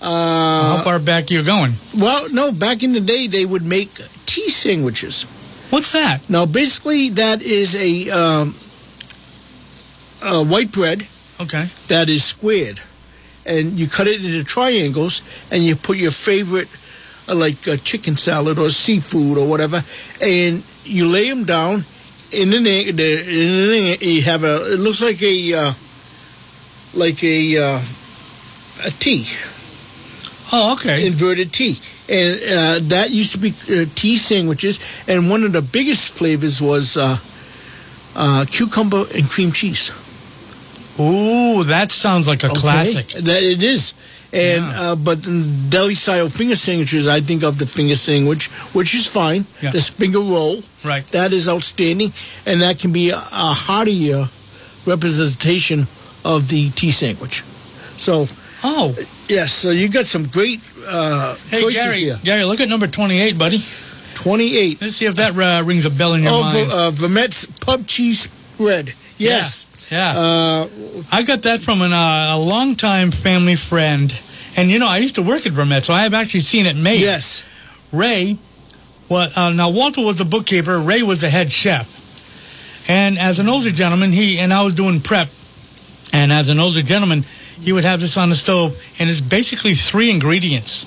[0.00, 1.74] How uh, far back you're going?
[1.96, 3.90] well, no, back in the day they would make
[4.26, 5.24] tea sandwiches.
[5.70, 6.20] What's that?
[6.30, 8.54] Now, basically, that is a, um,
[10.22, 11.06] a white bread
[11.40, 11.66] Okay.
[11.88, 12.80] that is squared,
[13.44, 16.68] and you cut it into triangles, and you put your favorite,
[17.28, 19.84] uh, like uh, chicken salad or seafood or whatever,
[20.22, 21.84] and you lay them down
[22.32, 25.72] in the, na- the in the you have a it looks like a uh,
[26.94, 27.80] like a uh,
[28.86, 29.26] a T
[30.52, 31.06] Oh, okay.
[31.06, 31.76] inverted T.
[32.08, 36.62] And uh, that used to be uh, tea sandwiches, and one of the biggest flavors
[36.62, 37.18] was uh,
[38.14, 39.90] uh, cucumber and cream cheese.
[41.00, 42.60] Ooh, that sounds like a Okay?
[42.60, 43.08] classic.
[43.08, 43.92] That it is.
[44.32, 44.80] And Yeah.
[44.92, 45.22] uh, but
[45.70, 49.46] deli style finger sandwiches, I think of the finger sandwich, which is fine.
[49.62, 49.70] Yeah.
[49.70, 51.06] The finger roll, Right.
[51.12, 52.12] that is outstanding,
[52.46, 54.28] and that can be a, a heartier
[54.84, 55.86] representation
[56.24, 57.42] of the tea sandwich.
[57.96, 58.26] So
[58.64, 58.96] Oh,
[59.28, 62.18] yes, so you got some great uh, hey choices Gary, here.
[62.24, 63.60] Gary, look at number 28, buddy.
[64.14, 64.80] Twenty-eight.
[64.80, 66.72] Let's see if that uh, rings a bell in your Oh, mind.
[66.72, 68.94] uh, Vermette's pub cheese spread.
[69.18, 69.66] Yes.
[69.68, 69.75] Yeah.
[70.16, 70.68] Uh,
[71.12, 74.12] I got that from an, uh, a longtime family friend
[74.56, 76.76] And you know, I used to work at Vermette, so I have actually seen it
[76.76, 77.00] made.
[77.00, 77.44] Yes.
[77.92, 78.38] Ray,
[79.06, 79.36] what?
[79.36, 80.78] Uh, now Walter was the bookkeeper.
[80.80, 82.02] Ray was the head chef.
[82.88, 85.28] And as an older gentleman, he and I was doing prep.
[86.12, 87.24] And as an older gentleman,
[87.60, 90.86] he would have this on the stove, and it's basically three ingredients.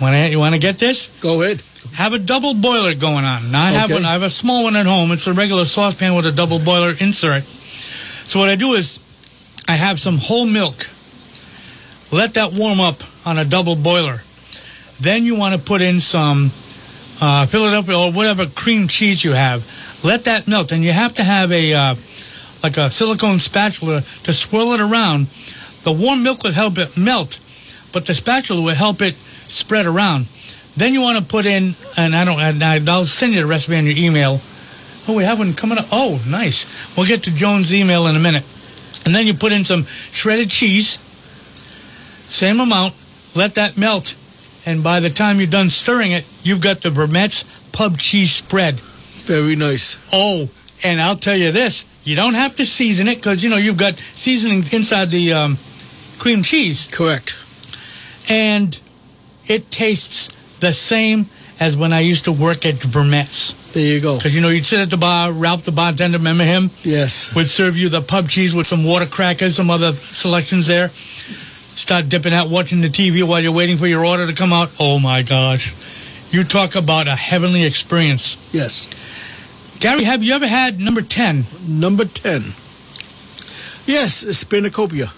[0.00, 1.08] Want you want to get this?
[1.22, 1.62] Go ahead.
[1.94, 3.50] Have a double boiler going on.
[3.50, 4.04] Now I have one.
[4.04, 5.12] I have a small one at home.
[5.12, 7.44] It's a regular saucepan with a double boiler insert.
[8.26, 8.98] So what I do is,
[9.68, 10.88] I have some whole milk.
[12.10, 14.18] Let that warm up on a double boiler.
[15.00, 16.50] Then you want to put in some
[17.20, 19.64] uh, Philadelphia or whatever cream cheese you have.
[20.02, 21.94] Let that melt, and you have to have a uh,
[22.64, 25.28] like a silicone spatula to swirl it around.
[25.84, 27.38] The warm milk will help it melt,
[27.92, 30.26] but the spatula will help it spread around.
[30.76, 33.76] Then you want to put in, and I don't, and I'll send you the recipe
[33.78, 34.40] on your email.
[35.08, 35.86] Oh, we have one coming up.
[35.92, 36.96] Oh, nice.
[36.96, 38.44] We'll get to Joan's email in a minute.
[39.04, 40.98] And then you put in some shredded cheese,
[42.28, 42.94] same amount,
[43.36, 44.16] let that melt.
[44.64, 48.80] And by the time you're done stirring it, you've got the Vermet's pub cheese spread.
[48.80, 49.98] Very nice.
[50.12, 50.48] Oh,
[50.82, 53.76] and I'll tell you this: you don't have to season it because you know you've
[53.76, 55.58] got seasoning inside the um,
[56.18, 57.36] cream cheese, Correct.
[58.28, 58.78] and
[59.46, 61.26] it tastes the same
[61.58, 63.54] as when I used to work at Vermet's.
[63.72, 64.16] There you go.
[64.16, 66.70] Because you know you'd sit at the bar, Ralph the bartender, remember him?
[66.82, 67.34] Yes.
[67.34, 70.88] Would serve you the pub cheese with some water crackers, some other selections there.
[70.90, 74.70] Start dipping out, watching the TV while you're waiting for your order to come out.
[74.80, 75.74] Oh my gosh,
[76.32, 78.36] you talk about a heavenly experience.
[78.52, 78.88] Yes.
[79.80, 81.44] Gary, have you ever had number ten?
[81.68, 82.40] Number 10.
[83.86, 85.10] Yes, spanakopita.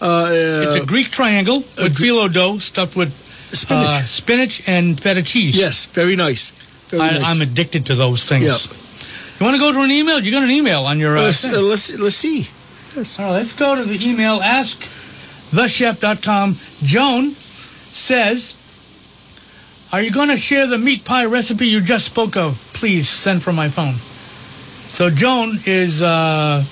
[0.00, 3.12] Uh, It's uh, a Greek triangle with gr- phyllo dough stuffed with
[3.52, 3.86] spinach.
[3.86, 5.56] uh, spinach and feta cheese.
[5.56, 6.50] yes, very nice.
[6.88, 7.22] Very I, nice.
[7.24, 8.44] I'm addicted to those things.
[8.44, 8.58] Yeah.
[9.38, 10.18] You want to go to an email?
[10.20, 11.16] You got an email on your.
[11.18, 12.48] Uh, let's, uh, let's, let's see.
[12.96, 16.56] All right, let's go to the email askthechef.com.
[16.82, 18.54] Joan says,
[19.92, 22.54] Are you going to share the meat pie recipe you just spoke of?
[22.72, 23.96] Please send from my phone.
[24.94, 26.64] So, Joan is, uh,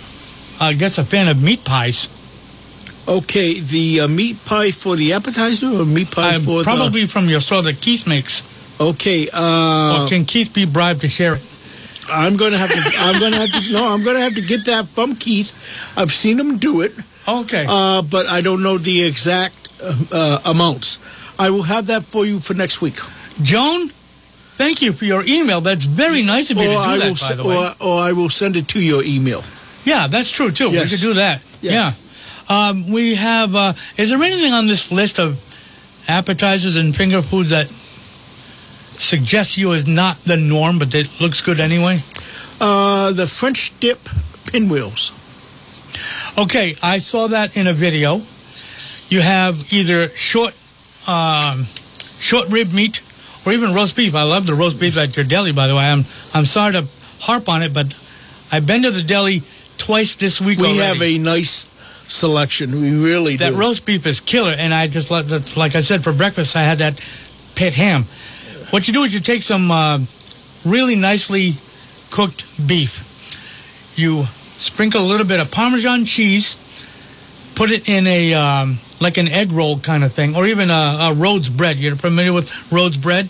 [0.60, 2.08] I guess, a fan of meat pies.
[3.06, 7.28] Okay, the uh, meat pie for the appetizer or meat pie Uh, for probably from
[7.28, 8.42] your store that Keith makes.
[8.80, 11.42] Okay, uh, or can Keith be bribed to share it?
[12.10, 12.80] I'm gonna have to.
[12.98, 13.72] I'm gonna have to.
[13.72, 15.52] No, I'm gonna have to get that from Keith.
[15.96, 16.92] I've seen him do it,
[17.28, 17.66] Okay.
[17.68, 20.98] uh, but I don't know the exact uh, uh, amounts.
[21.38, 22.96] I will have that for you for next week.
[23.42, 23.88] Joan,
[24.56, 25.60] thank you for your email.
[25.60, 27.56] That's very nice of you to do I that, will, by the way.
[27.56, 29.42] or, or I will send it to your email.
[29.84, 30.70] Yeah, that's true too.
[30.70, 30.84] Yes.
[30.84, 31.42] We could do that.
[31.60, 31.72] Yes.
[31.72, 31.90] Yeah.
[32.48, 33.54] Um, we have.
[33.54, 35.40] Uh, is there anything on this list of
[36.08, 41.60] appetizers and finger foods that suggests you is not the norm, but that looks good
[41.60, 41.98] anyway?
[42.60, 43.98] Uh, the French dip
[44.46, 45.12] pinwheels.
[46.38, 48.20] Okay, I saw that in a video.
[49.08, 50.54] You have either short,
[51.06, 51.64] um,
[52.18, 53.00] short rib meat,
[53.46, 54.14] or even roast beef.
[54.14, 55.84] I love the roast beef at your deli, by the way.
[55.84, 56.04] I'm
[56.34, 56.86] I'm sorry to
[57.20, 57.86] harp on it, but
[58.52, 59.42] I've been to the deli
[59.78, 60.80] twice this week We already.
[60.82, 61.66] have a nice
[62.06, 62.72] selection.
[62.72, 63.54] We really That do.
[63.54, 66.62] That roast beef is killer, and I just let like I said for breakfast, I
[66.62, 67.00] had that
[67.54, 68.04] pit ham.
[68.70, 69.98] What you do is you take some uh,
[70.64, 71.52] really nicely
[72.10, 74.24] cooked beef, you
[74.56, 76.56] sprinkle a little bit of Parmesan cheese,
[77.54, 81.10] put it in a um, like an egg roll kind of thing, or even a,
[81.10, 81.76] a Rhodes bread.
[81.76, 83.28] You're familiar with Rhodes bread?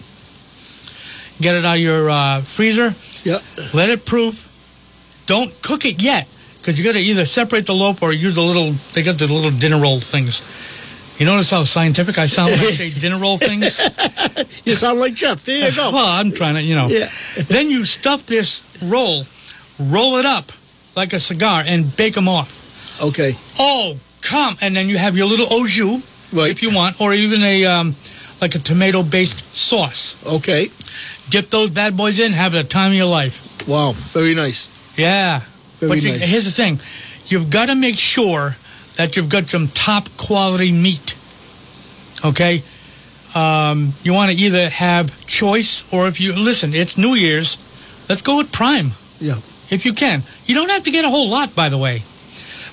[1.40, 2.94] Get it out of your uh, freezer.
[3.28, 3.42] Yep.
[3.74, 4.50] Let it proof.
[5.26, 6.28] Don't cook it yet,
[6.64, 8.72] because you got to either separate the loaf or use the little.
[8.94, 10.40] They got the little dinner roll things.
[11.20, 13.79] You notice how scientific I sound when I say dinner roll things?
[14.64, 15.44] You sound like Jeff.
[15.44, 15.90] There you go.
[15.92, 16.87] Well, I'm trying to, you know.
[16.88, 17.07] Yeah.
[17.48, 19.24] then you stuff this roll,
[19.79, 20.50] roll it up
[20.96, 22.98] like a cigar, and bake them off.
[23.03, 23.33] Okay.
[23.59, 24.57] Oh, come!
[24.62, 26.50] And then you have your little au jus, Right.
[26.50, 27.94] if you want, or even a um,
[28.40, 30.16] like a tomato-based sauce.
[30.27, 30.70] Okay.
[31.29, 33.68] Dip those bad boys in, have the time of your life.
[33.68, 33.92] Wow.
[33.94, 34.68] Very nice.
[34.98, 35.42] Yeah.
[35.87, 36.29] Very but you, nice.
[36.29, 36.79] here's the thing:
[37.27, 38.57] you've got to make sure
[38.97, 41.16] that you've got some top quality meat.
[42.25, 42.62] Okay.
[43.35, 47.59] Um, you want to either have choice, or if you listen, it's New Year's.
[48.09, 48.92] Let's go with prime.
[49.18, 49.35] Yeah.
[49.70, 50.23] if you can.
[50.47, 52.03] You don't have to get a whole lot, by the way,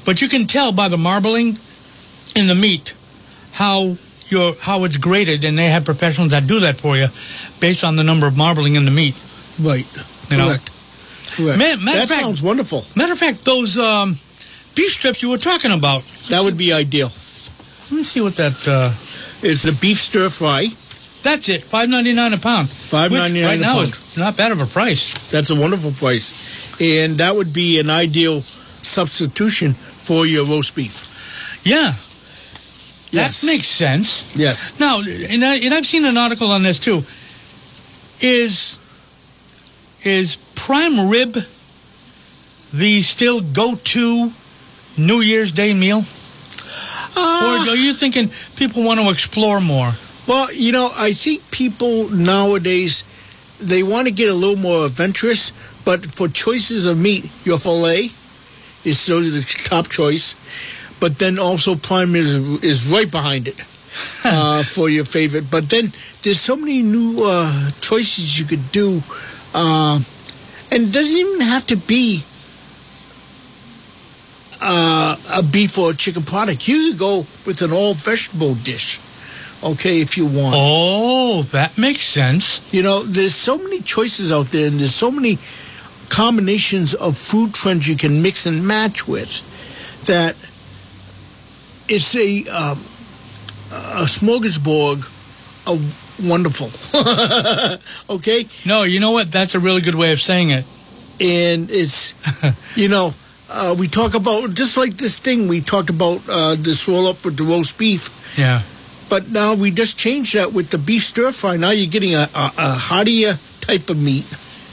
[0.06, 1.58] but you can tell by the marbling
[2.36, 2.94] in the meat
[3.54, 3.98] how
[4.28, 7.08] your how it's graded, and they have professionals that do that for you,
[7.60, 9.16] based on the number of marbling in the meat.
[9.60, 9.86] Right.
[10.30, 10.56] You know.
[11.36, 11.58] Correct.
[11.60, 12.84] Ma- that fact- sounds wonderful.
[12.96, 14.16] Matter of fact, those um,
[14.76, 16.02] beef strips you were talking about.
[16.30, 17.10] That would be ideal.
[17.90, 18.56] Let me see what that.
[18.68, 18.92] Uh,
[19.44, 20.68] It's the beef stir fry.
[21.24, 22.70] that's it, five ninety nine a pound.
[22.70, 23.90] Five ninety nine right a now pound.
[23.90, 25.14] is not bad of a price.
[25.32, 31.08] That's a wonderful price, and that would be an ideal substitution for your roast beef.
[31.66, 31.94] Yeah.
[33.12, 33.42] Yes.
[33.42, 34.36] That makes sense.
[34.38, 34.80] Yes.
[34.80, 37.04] Now, and, I, and I've seen an article on this too.
[38.22, 38.78] Is
[40.04, 40.38] is
[40.72, 41.36] prime rib
[42.72, 44.32] the still go-to
[44.98, 46.02] New Year's Day meal,
[47.18, 49.92] Uh, or are you thinking people want to explore more?
[50.30, 53.04] Well, you know, I think people nowadays
[53.60, 55.52] they want to get a little more adventurous,
[55.84, 58.12] but for choices of meat, your filet
[58.86, 60.36] is still the top choice.
[61.02, 62.32] But then also prime is
[62.64, 63.60] is right behind it
[64.24, 65.52] uh, for your favorite.
[65.52, 65.92] But then
[66.24, 69.04] there's so many new uh, choices you could do,
[69.54, 70.00] uh,
[70.72, 72.24] and it doesn't even have to be
[74.62, 76.68] uh, a beef or a chicken product.
[76.68, 79.00] You could go with an all vegetable dish,
[79.64, 80.56] okay, if you want.
[80.58, 82.74] Oh, that makes sense.
[82.74, 85.40] You know, there's so many choices out there, and there's so many
[86.10, 89.48] combinations of food trends you can mix and match with
[90.06, 90.36] that
[91.88, 92.78] it's a um,
[93.72, 95.00] a smorgasbord
[95.68, 96.70] of wonderful.
[98.16, 99.32] okay, No, you know what?
[99.32, 100.66] That's a really good way of saying it.
[101.20, 102.14] and it's
[102.76, 103.14] you know
[103.54, 107.24] uh, we talk about just like this thing we talked about uh, this roll up
[107.26, 108.10] with the roast beef.
[108.38, 108.62] Yeah.
[109.10, 111.58] But now we just changed that with the beef stir fry.
[111.58, 114.24] Now you're getting a, a, a heartier type of meat.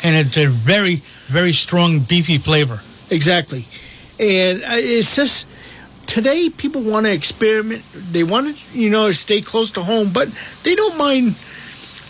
[0.05, 2.81] And it's a very, very strong beefy flavor.
[3.11, 3.67] Exactly.
[4.21, 5.49] And uh, it's just
[6.09, 7.85] today people want to experiment.
[7.93, 10.29] They want to, you know, stay close to home, but
[10.65, 11.39] they don't mind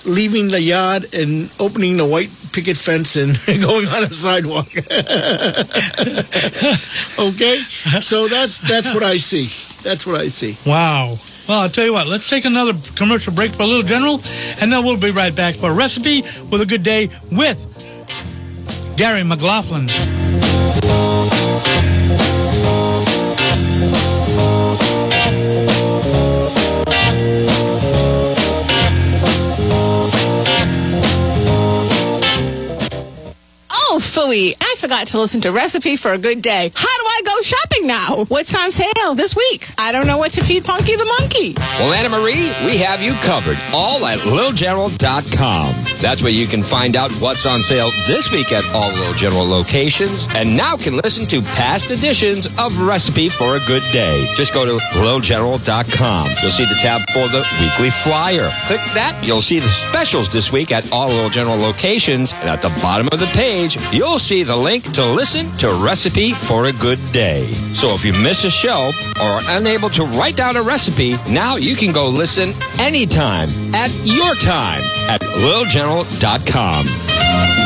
[0.07, 4.69] leaving the yard and opening the white picket fence and going on a sidewalk.
[7.19, 7.59] okay?
[8.01, 9.49] So that's that's what I see.
[9.83, 10.57] That's what I see.
[10.65, 11.17] Wow.
[11.49, 14.21] Well, I'll tell you what, let's take another commercial break for a little general,
[14.61, 17.59] and then we'll be right back for a recipe with a good day with
[18.99, 19.89] Gary McLaughlin.
[34.31, 36.73] Oh, forgot to listen to Recipe for a Good Day.
[36.75, 38.25] How do I go shopping now?
[38.29, 39.69] What's on sale this week?
[39.77, 41.53] I don't know what to feed Punky the monkey.
[41.79, 43.59] Well, Anna Marie, we have you covered.
[43.75, 45.75] All at littlegeneral.com.
[46.01, 49.47] That's where you can find out what's on sale this week at all Little General
[49.47, 50.27] locations.
[50.31, 54.27] And now can listen to past editions of Recipe for a Good Day.
[54.37, 56.31] Just go to littlegeneral.com.
[56.41, 58.51] You'll see the tab for the weekly flyer.
[58.65, 59.21] Click that.
[59.23, 62.33] You'll see the specials this week at all Little General locations.
[62.33, 66.33] And at the bottom of the page, you'll see the link to listen to Recipe
[66.33, 67.45] for a Good Day.
[67.75, 71.57] So if you miss a show or are unable to write down a recipe, now
[71.57, 77.58] you can go listen anytime at your time at littlegeneral.com.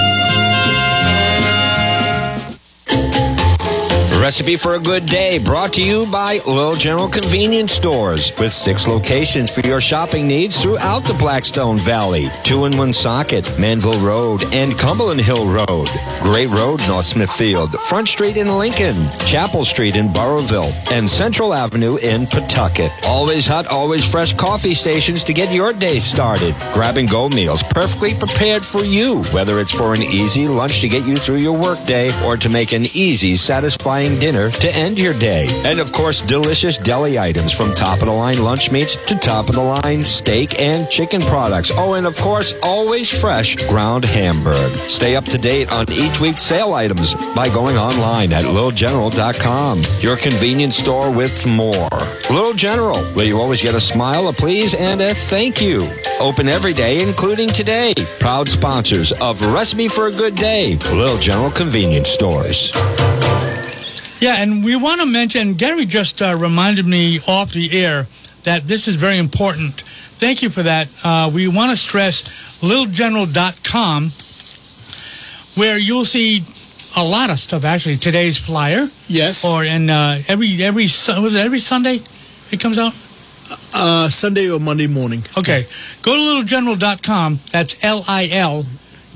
[4.22, 8.86] Recipe for a Good Day brought to you by Little General Convenience Stores with six
[8.86, 12.28] locations for your shopping needs throughout the Blackstone Valley.
[12.44, 15.88] Two in Woonsocket, Manville Road, and Cumberland Hill Road.
[16.20, 18.94] Great Road, North Smithfield, Front Street in Lincoln,
[19.26, 22.92] Chapel Street in Burrillville, and Central Avenue in Pawtucket.
[23.04, 26.54] Always hot, always fresh coffee stations to get your day started.
[26.72, 30.88] Grab and go meals perfectly prepared for you, whether it's for an easy lunch to
[30.88, 35.18] get you through your workday or to make an easy, satisfying dinner to end your
[35.18, 35.48] day.
[35.64, 39.48] And of course, delicious deli items from top of the line lunch meats to top
[39.48, 41.72] of the line steak and chicken products.
[41.74, 44.70] Oh, and of course, always fresh ground hamburg.
[44.86, 49.82] Stay up to date on each week's sale items by going online at littlegeneral.com.
[49.98, 51.98] Your convenience store with more.
[52.30, 55.90] Little General, where you always get a smile, a please, and a thank you.
[56.20, 57.92] Open every day, including today.
[58.20, 62.70] Proud sponsors of Recipe for a Good Day, Little General Convenience Stores.
[64.22, 68.06] Yeah, and we want to mention, Gary just uh, reminded me off the air
[68.44, 69.80] that this is very important.
[70.20, 70.88] Thank you for that.
[71.02, 72.28] Uh, we want to stress
[72.62, 74.10] littlegeneral.com,
[75.60, 76.42] where you'll see
[76.96, 77.96] a lot of stuff, actually.
[77.96, 79.44] Today's flyer, Yes.
[79.44, 82.00] or in uh, every, every, was it every Sunday
[82.52, 82.94] it comes out?
[83.74, 85.22] uh, Sunday or Monday morning.
[85.36, 85.66] Okay.
[86.02, 87.38] Go to littlegeneral.com.
[87.50, 88.64] That's L I L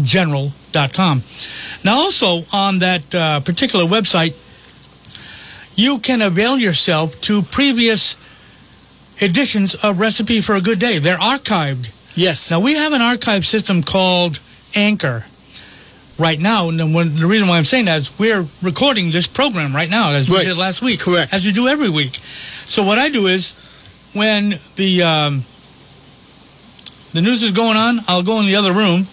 [0.03, 1.23] general.com.
[1.85, 4.35] Now, also on that uh, particular website,
[5.77, 8.17] you can avail yourself to previous
[9.21, 10.99] editions of Recipe for a Good Day.
[10.99, 11.91] They're archived.
[12.17, 12.51] Yes.
[12.51, 14.41] Now, we have an archive system called
[14.75, 15.25] Anchor
[16.19, 16.69] right now.
[16.71, 20.13] And the, the reason why I'm saying that is we're recording this program right now,
[20.13, 20.47] as we Right.
[20.47, 21.01] did last week.
[21.01, 21.33] Correct.
[21.33, 22.15] As we do every week.
[22.17, 23.55] So, what I do is
[24.15, 25.45] when the um,
[27.13, 29.07] the news is going on, I'll go in the other room,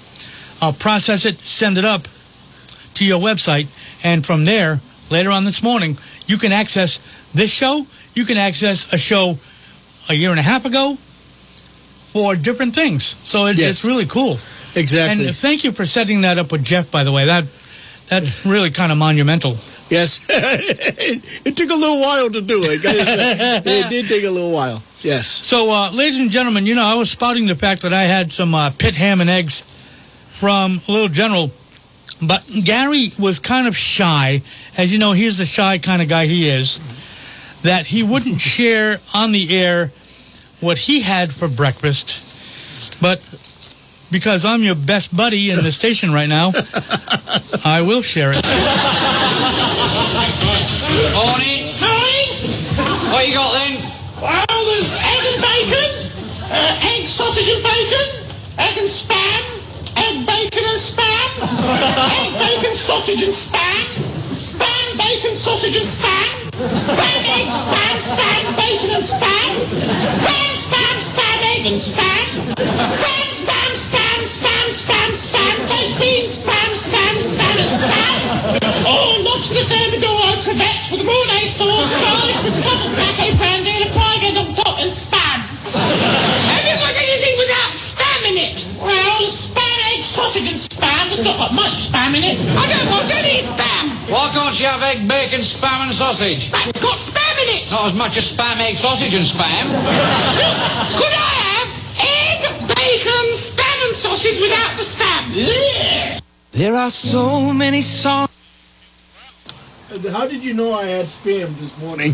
[0.61, 2.07] I'll process it, send it up
[2.95, 3.67] to your website,
[4.03, 5.97] and from there, later on this morning,
[6.27, 6.99] you can access
[7.33, 7.85] this show.
[8.15, 9.37] You can access a show
[10.09, 10.95] a year and a half ago
[12.11, 13.15] for different things.
[13.23, 13.69] So it, Yes.
[13.69, 14.37] it's really cool.
[14.75, 15.27] Exactly.
[15.27, 17.25] And thank you for setting that up with Jeff, by the way.
[17.25, 17.45] That
[18.07, 19.57] That's really kind of monumental.
[19.89, 20.19] yes.
[20.29, 22.81] it took a little while to do it.
[23.65, 24.81] it did take a little while.
[25.01, 25.27] Yes.
[25.27, 28.31] So, uh, ladies and gentlemen, you know, I was spouting the fact that I had
[28.31, 29.61] some uh, pit ham and eggs
[30.31, 31.51] from Little General,
[32.27, 34.41] but Gary was kind of shy.
[34.77, 36.79] As you know, he's the shy kind of guy he is,
[37.61, 39.91] that he wouldn't share on the air
[40.59, 43.01] what he had for breakfast.
[43.01, 43.19] But
[44.11, 46.51] because I'm your best buddy in the station right now,
[47.65, 48.43] I will share it.
[51.13, 51.73] Morning.
[51.81, 52.27] Morning.
[53.11, 53.81] What you got then?
[54.21, 55.91] Well, there's egg and bacon,
[56.49, 58.07] uh, egg, sausage and bacon,
[58.57, 59.43] egg and spam,
[59.97, 61.02] egg, bacon and spam,
[61.63, 63.85] egg, bacon, sausage and spam,
[64.39, 66.27] spam, bacon, sausage and spam,
[66.75, 69.51] spam, egg, spam, spam, bacon and spam,
[70.03, 72.25] spam, spam, spam, egg and spam,
[72.83, 78.19] spam, spam, spam, spam, spam, spam, baked beans, spam, spam, spam and spam.
[78.85, 84.23] Oh, lobster thermidor crevettes with Mornay sauce, garnished with truffle pate brandy and a fried
[84.23, 85.39] egg and pot and spam.
[85.73, 86.63] Have
[90.13, 91.09] sausage and spam.
[91.09, 92.37] There's not got much spam in it.
[92.37, 93.89] I don't want any spam.
[94.13, 96.51] Why can't you have egg, bacon, spam and sausage?
[96.51, 97.71] That's got spam in it.
[97.71, 99.65] Not as much as spam, egg, sausage and spam.
[100.93, 102.45] Could I have egg,
[102.77, 105.21] bacon, spam and sausage without the spam?
[105.33, 106.19] Yeah.
[106.51, 108.29] There are so many songs.
[110.11, 112.13] How did you know I had spam this morning?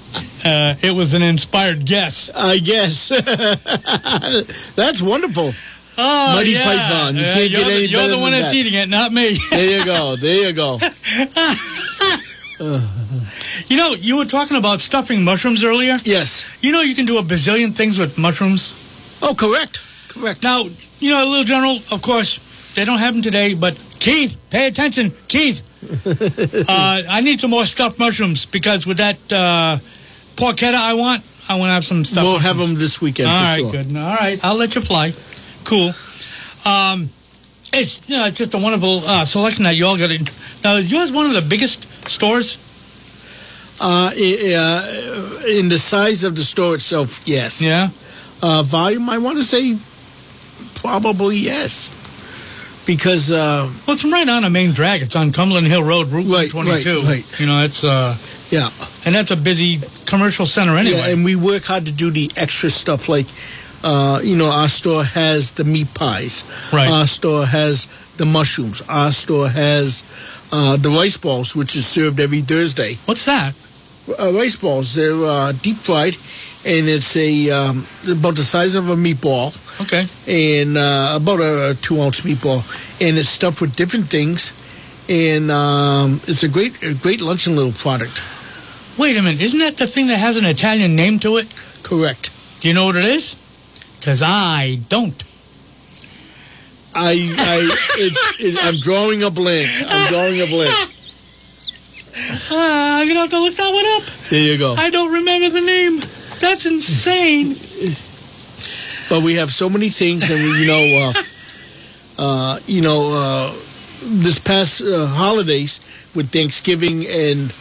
[0.44, 2.30] Uh, it was an inspired guess.
[2.34, 3.08] I guess.
[4.76, 5.52] That's wonderful.
[5.96, 6.64] Oh, Monty yeah.
[6.64, 7.14] Python.
[7.16, 8.56] You Uh, can't get the, any You're better the one that's that.
[8.56, 9.38] eating it, not me.
[9.50, 10.16] There you go.
[10.16, 10.78] There you go.
[13.68, 15.96] you know, you were talking about stuffing mushrooms earlier.
[16.04, 16.46] Yes.
[16.62, 18.72] You know, you can do a bazillion things with mushrooms.
[19.22, 19.80] Oh, correct.
[20.08, 20.42] Correct.
[20.42, 20.64] Now,
[20.98, 24.66] you know, a Little General, of course, they don't have them today, but Keith, pay
[24.66, 25.12] attention.
[25.28, 25.62] Keith,
[26.68, 29.78] uh, I need some more stuffed mushrooms because with that uh,
[30.36, 32.24] porchetta I want, I want to have some stuff.
[32.24, 33.70] We'll have them this weekend All right, sure.
[33.72, 33.96] good.
[33.96, 35.12] All right, I'll let you fly.
[35.64, 35.92] Cool.
[36.64, 37.08] Um,
[37.72, 40.10] it's you know it's just a wonderful uh, selection that you all got.
[40.10, 40.24] In.
[40.62, 42.58] Now, is yours one of the biggest stores?
[43.80, 47.60] Uh, uh, in the size of the store itself, yes.
[47.60, 47.88] Yeah.
[48.40, 49.76] Uh, volume, I want to say
[50.76, 51.90] probably yes.
[52.86, 55.02] Because, uh, Well, it's right on a main drag.
[55.02, 56.98] It's on Cumberland Hill Road, Route Right, 122.
[56.98, 57.40] right, right.
[57.40, 58.16] You know, it's uh,
[58.50, 58.68] yeah.
[59.04, 60.96] And that's a busy commercial center anyway.
[60.98, 63.26] Yeah, and we work hard to do the extra stuff like,
[63.82, 66.44] uh, you know, our store has the meat pies.
[66.72, 66.88] Right.
[66.90, 67.86] Our store has
[68.16, 68.82] the mushrooms.
[68.88, 70.04] Our store has
[70.52, 72.98] uh, the rice balls, which is served every Thursday.
[73.06, 73.54] What's that?
[74.08, 76.14] Uh, rice balls, they're uh, deep fried,
[76.66, 79.58] and it's a um, about the size of a meatball.
[79.80, 80.06] Okay.
[80.28, 82.62] and uh, about a, two ounce meatball,
[83.00, 84.52] and it's stuffed with different things,
[85.08, 88.22] and um, it's a great a great lunch and little product.
[88.96, 89.40] Wait a minute.
[89.40, 91.52] Isn't that the thing that has an Italian name to it?
[91.82, 92.30] Correct.
[92.60, 93.36] Do you know what it is?
[93.98, 95.22] Because I don't.
[96.94, 99.66] I I it's it, I'm drawing a blank.
[99.88, 100.70] I'm drawing a blank.
[100.70, 100.88] Uh,
[102.52, 104.04] I'm gonna have to look that one up.
[104.30, 104.74] There you go.
[104.74, 106.00] I don't remember the name.
[106.38, 107.56] That's insane.
[109.08, 111.22] But we have so many things, and we, you know, uh,
[112.18, 113.52] uh, you know, uh,
[114.02, 115.80] this past uh, holidays
[116.14, 117.52] with Thanksgiving and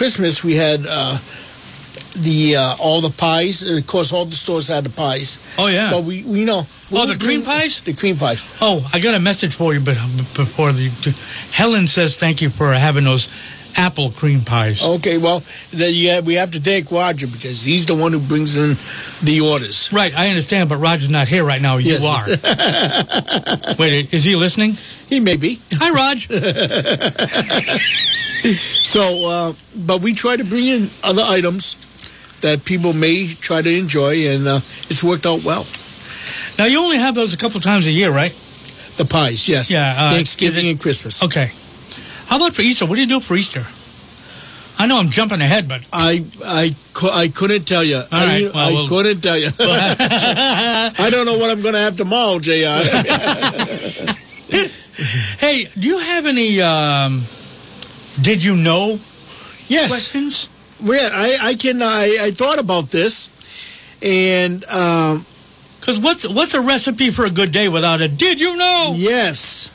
[0.00, 1.18] Christmas, we had uh,
[2.16, 3.62] the uh, all the pies.
[3.62, 5.38] And of course, all the stores had the pies.
[5.58, 5.90] Oh yeah.
[5.90, 6.62] But we, we know.
[6.90, 7.82] Oh, the cream pies?
[7.82, 8.40] The cream pies.
[8.62, 9.96] Oh, I got a message for you, but
[10.34, 10.88] before the
[11.52, 13.28] Helen says thank you for having those
[13.76, 14.82] apple cream pies.
[14.84, 18.20] Okay, well, then you have, we have to thank Roger because he's the one who
[18.20, 18.76] brings in
[19.24, 19.92] the orders.
[19.92, 21.76] Right, I understand, but Roger's not here right now.
[21.78, 22.04] You Yes.
[23.66, 23.74] are.
[23.78, 24.72] Wait, is he listening?
[25.08, 25.60] He may be.
[25.74, 26.28] Hi, Raj.
[28.42, 31.76] So, uh, but we try to bring in other items
[32.40, 35.66] that people may try to enjoy, and uh, it's worked out well.
[36.58, 38.32] now you only have those a couple times a year, right?
[38.96, 39.70] The pies, yes.
[39.70, 41.22] Yeah, uh, Thanksgiving it- and Christmas.
[41.22, 41.52] Okay.
[42.30, 42.86] How about for Easter?
[42.86, 43.64] What do you do for Easter?
[44.78, 46.74] I know I'm jumping ahead, but I I
[47.12, 48.00] I couldn't tell you.
[48.12, 49.50] I, well, I we'll- couldn't tell you.
[49.58, 52.50] I don't know what I'm going to have tomorrow, Jr.
[55.38, 56.60] hey, do you have any?
[56.62, 57.22] Um,
[58.22, 58.98] did you know
[59.68, 59.88] yes.
[59.88, 60.48] questions?
[60.82, 63.28] Well, I I can I, I thought about this,
[64.02, 65.24] and um,
[65.80, 68.94] Because what's what's a recipe for a good day without a did you know?
[68.96, 69.70] yes,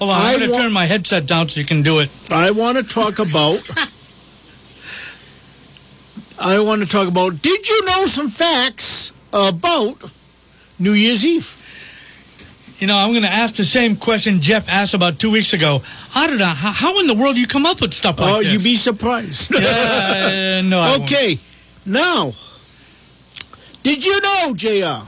[0.00, 2.08] Hold on, I I'm going to turn my headset down so you can do it.
[2.32, 3.60] I want to talk about.
[6.40, 7.42] I want to talk about.
[7.42, 10.10] Did you know some facts about
[10.78, 11.54] New Year's Eve?
[12.78, 15.82] You know, I'm going to ask the same question Jeff asked about two weeks ago.
[16.14, 16.46] I don't know.
[16.46, 18.54] How, how in the world do you come up with stuff like oh, this?
[18.54, 19.52] you'd be surprised.
[19.52, 21.02] Yeah, no, I won't.
[21.02, 21.36] okay,
[21.84, 22.32] now,
[23.82, 25.06] did you know, Jr.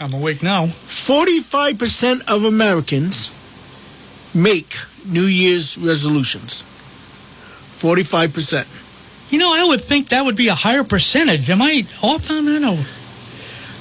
[0.00, 0.66] I'm awake now.
[0.66, 3.30] 45% of Americans
[4.34, 4.74] make
[5.06, 6.62] New Year's resolutions.
[7.76, 8.66] 45%.
[9.32, 11.48] You know, I would think that would be a higher percentage.
[11.50, 12.62] Am I off on that?
[12.62, 12.78] Or?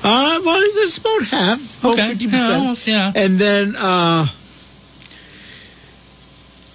[0.03, 2.31] Uh, well, it's about half, about Okay, 50%.
[2.31, 3.11] yeah, almost, yeah.
[3.15, 4.25] And then uh,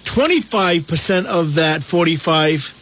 [0.03, 2.73] 25% of that 45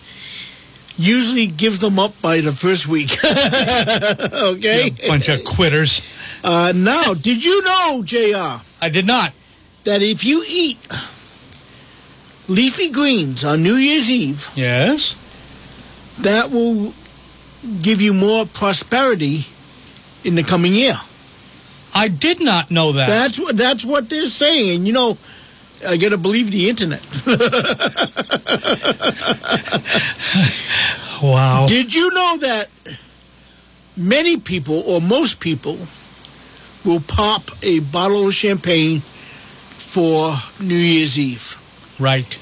[0.97, 3.11] usually gives them up by the first week.
[3.23, 4.91] okay?
[5.07, 6.01] Bunch of quitters.
[6.43, 9.33] Uh, now, did you know, JR, I did not.
[9.85, 10.77] That if you eat
[12.47, 15.15] leafy greens on New Year's Eve, Yes.
[16.21, 16.93] that will
[17.81, 19.45] give you more prosperity
[20.23, 20.93] in the coming year.
[21.93, 23.07] I did not know that.
[23.07, 24.85] That's what that's what they're saying.
[24.85, 25.17] You know,
[25.87, 27.01] I gotta believe the internet.
[31.23, 31.65] wow.
[31.67, 32.67] Did you know that
[33.95, 35.77] many people or most people
[36.83, 39.01] will pop a bottle of champagne
[39.95, 41.55] for New Year's Eve?
[41.99, 42.37] Right.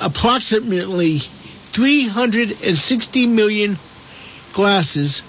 [0.00, 3.76] Approximately 360 million
[4.52, 5.24] glasses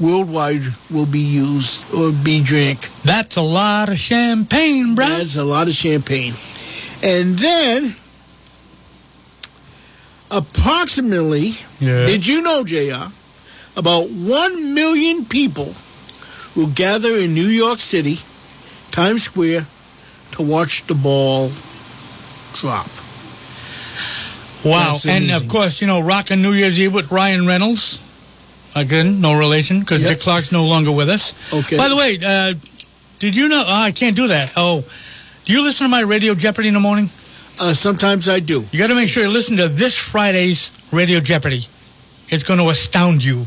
[0.00, 2.88] worldwide will be used or be drank.
[3.02, 5.06] That's a lot of champagne, bro.
[5.06, 6.32] That's a lot of champagne.
[7.02, 7.94] And then,
[10.30, 12.06] approximately, Yeah.
[12.06, 13.12] did you know, JR,
[13.76, 15.74] about 1 million people
[16.56, 18.20] will gather in New York City,
[18.90, 19.66] Times Square,
[20.36, 21.50] to watch the ball
[22.54, 22.88] drop.
[24.64, 24.94] Wow.
[25.06, 28.00] And of course, you know, rocking New Year's Eve with Ryan Reynolds.
[28.76, 30.10] Again, no relation because Yep.
[30.14, 31.34] Dick Clark's no longer with us.
[31.52, 31.76] Okay.
[31.76, 32.54] By the way, uh,
[33.20, 33.62] did you know?
[33.66, 34.52] Oh, I can't do that.
[34.56, 34.84] Oh,
[35.44, 37.08] do you listen to my Radio Jeopardy in the morning?
[37.60, 38.64] Uh, sometimes I do.
[38.72, 41.68] You got to make sure you listen to this Friday's Radio Jeopardy.
[42.28, 43.44] It's going to astound you.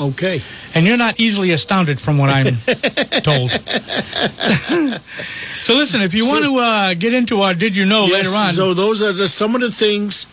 [0.00, 0.40] Okay.
[0.74, 2.46] And you're not easily astounded from what I'm
[3.22, 3.50] told.
[3.50, 8.36] so listen, if you want to uh, get into our Did You Know Yes, later
[8.36, 10.26] on, So those are the, some of the things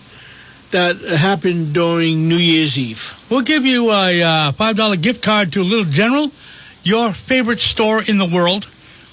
[0.72, 3.14] that happened during New Year's Eve.
[3.30, 6.32] we'll give you a uh, $5 gift card to Little General,
[6.84, 8.68] your favorite store in the world.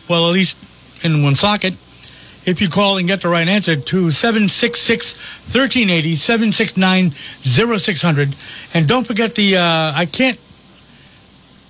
[0.08, 0.56] Well, at least
[1.04, 1.74] in Woonsocket.
[2.44, 8.74] If you call and get the right answer to 766-1380, 769-0600.
[8.74, 10.40] And don't forget the, uh, I can't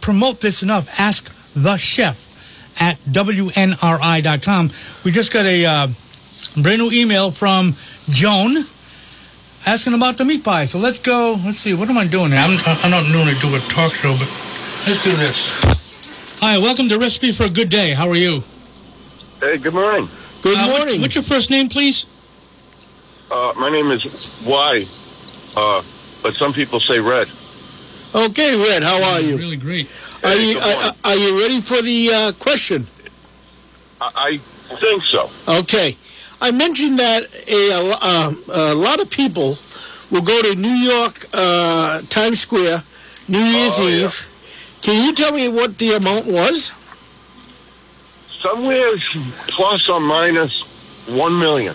[0.00, 2.30] promote this enough, Ask the Chef
[2.80, 4.70] at WNRI.com.
[5.04, 5.88] We just got a uh,
[6.56, 7.74] brand new email from
[8.08, 8.64] Joan
[9.66, 10.64] asking about the meat pie.
[10.66, 11.38] So let's go.
[11.44, 11.74] Let's see.
[11.74, 12.40] What am I doing here?
[12.40, 14.28] I'm, I'm not doing do a talk show, but
[14.86, 15.50] let's do this.
[16.40, 17.92] Hi, welcome to Recipe for a Good Day.
[17.92, 18.42] How are you?
[19.40, 20.08] Hey, good morning.
[20.42, 21.00] Good Uh, what- morning.
[21.00, 22.04] what's your first name, please?
[23.30, 24.02] Uh, my name is
[24.44, 24.84] Y,
[25.56, 25.82] uh,
[26.22, 27.28] but some people say Red.
[28.14, 29.36] okay, Red, how are you?
[29.38, 29.88] Really great.
[30.22, 32.86] Are Hey, you are, are you ready for the uh, question?
[34.00, 34.38] I,
[34.70, 35.30] I think so.
[35.48, 35.96] Okay.
[36.40, 38.32] I mentioned that a, uh,
[38.72, 39.56] a lot of people
[40.10, 42.82] will go to New York uh, Times Square
[43.28, 44.04] New Year's Oh, yeah.
[44.06, 44.26] Eve.
[44.82, 46.72] Can you tell me what the amount was?
[48.42, 48.92] Somewhere
[49.48, 51.74] plus or minus one million.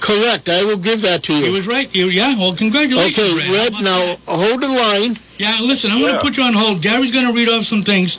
[0.00, 0.48] Correct.
[0.50, 1.46] I will give that to you.
[1.46, 1.92] He was right.
[1.94, 3.72] You, yeah, well, congratulations, Okay, Red.
[3.72, 3.72] Red.
[3.82, 4.18] Now that?
[4.26, 5.16] hold the line.
[5.38, 6.82] Yeah, listen, I'm going to put you on hold.
[6.82, 8.18] Gary's going to read off some things.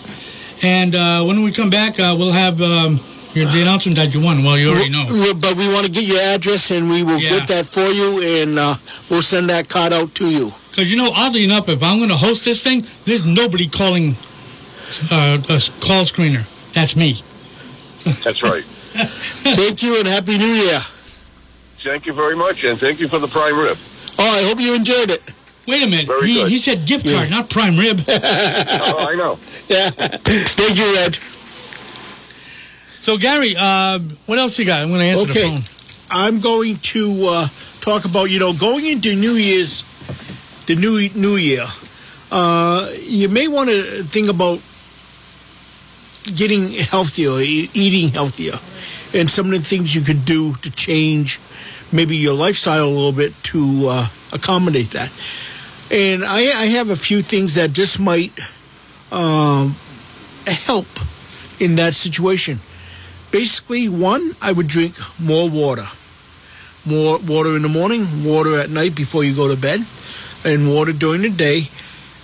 [0.64, 3.00] And uh, when we come back, uh, we'll have um,
[3.34, 4.44] your, the announcement that you won.
[4.44, 5.06] Well, you already know.
[5.40, 7.30] But we want to get your address, and we will Yeah.
[7.38, 8.76] get that for you, and uh,
[9.10, 10.50] we'll send that card out to you.
[10.72, 14.16] Because, you know, oddly enough, if I'm going to host this thing, there's nobody calling
[15.12, 16.44] uh, a s- call screener.
[16.74, 17.22] That's me.
[18.24, 18.64] That's right.
[19.44, 20.80] Thank you, and happy New Year.
[21.84, 23.78] thank you very much, and thank you for the prime rib.
[24.18, 25.22] Oh, I hope you enjoyed it.
[25.68, 26.08] Wait a minute.
[26.08, 26.50] Very he, good.
[26.50, 28.00] he said gift card, not prime rib.
[28.08, 29.38] oh, I know.
[29.68, 29.90] Yeah.
[29.90, 31.18] Thank you, Red.
[33.02, 34.82] so, Gary, uh, what else you got?
[34.82, 35.50] I'm going to answer Okay.
[35.56, 36.08] the phone.
[36.12, 37.48] I'm going to uh,
[37.82, 39.84] talk about you know going into New Year's,
[40.68, 41.66] the new New Year.
[42.32, 44.60] Uh, you may want to think about
[46.36, 48.58] getting healthier, eating healthier,
[49.18, 51.40] and some of the things you could do to change
[51.92, 55.12] maybe your lifestyle a little bit to uh, accommodate that.
[55.92, 58.34] And I, I have a few things that just might
[59.12, 59.76] um,
[60.48, 60.88] help
[61.60, 62.60] in that situation.
[63.32, 65.86] Basically, one, I would drink more water.
[66.88, 69.82] More water in the morning, water at night before you go to bed,
[70.46, 71.64] and water during the day.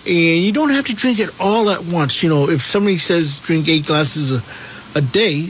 [0.05, 2.23] And you don't have to drink it all at once.
[2.23, 5.45] You know, if somebody says drink eight glasses a, a day,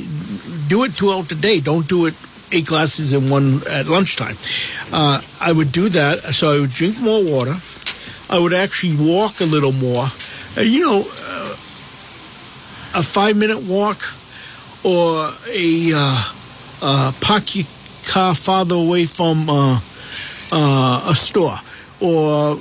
[0.68, 1.60] do it throughout the day.
[1.60, 2.16] Don't do it
[2.52, 4.36] eight glasses in one at lunchtime.
[4.91, 6.18] Uh, I would do that.
[6.34, 7.54] So I would drink more water.
[8.30, 10.06] I would actually walk a little more.
[10.58, 11.56] Uh, you know, uh,
[12.95, 14.02] a five minute walk
[14.84, 16.34] or a uh,
[16.82, 17.66] uh, park your
[18.06, 19.80] car farther away from uh,
[20.52, 21.56] uh, a store
[22.02, 22.58] or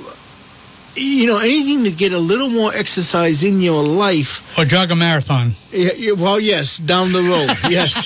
[0.95, 4.95] you know anything to get a little more exercise in your life Or jog a
[4.95, 5.53] marathon.
[5.71, 8.05] yeah, well, yes, down the road, yes.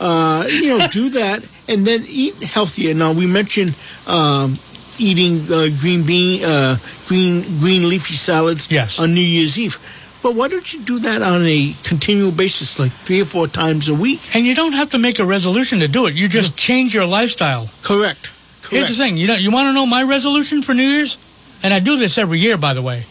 [0.00, 2.94] uh, you know, do that and then eat healthier.
[2.94, 3.74] Now we mentioned
[4.06, 4.56] um,
[4.98, 8.98] eating uh, green bean, uh, green green leafy salads Yes.
[8.98, 9.78] on New Year's Eve.
[10.22, 13.88] But why don't you do that on a continual basis, like three or four times
[13.88, 14.20] a week?
[14.34, 16.14] And you don't have to make a resolution to do it.
[16.14, 17.68] You just change your lifestyle.
[17.82, 18.32] Correct.
[18.70, 19.16] Here's the thing.
[19.16, 21.18] You know, you want to know my resolution for New Year's?
[21.62, 23.04] And I do this every year, by the way.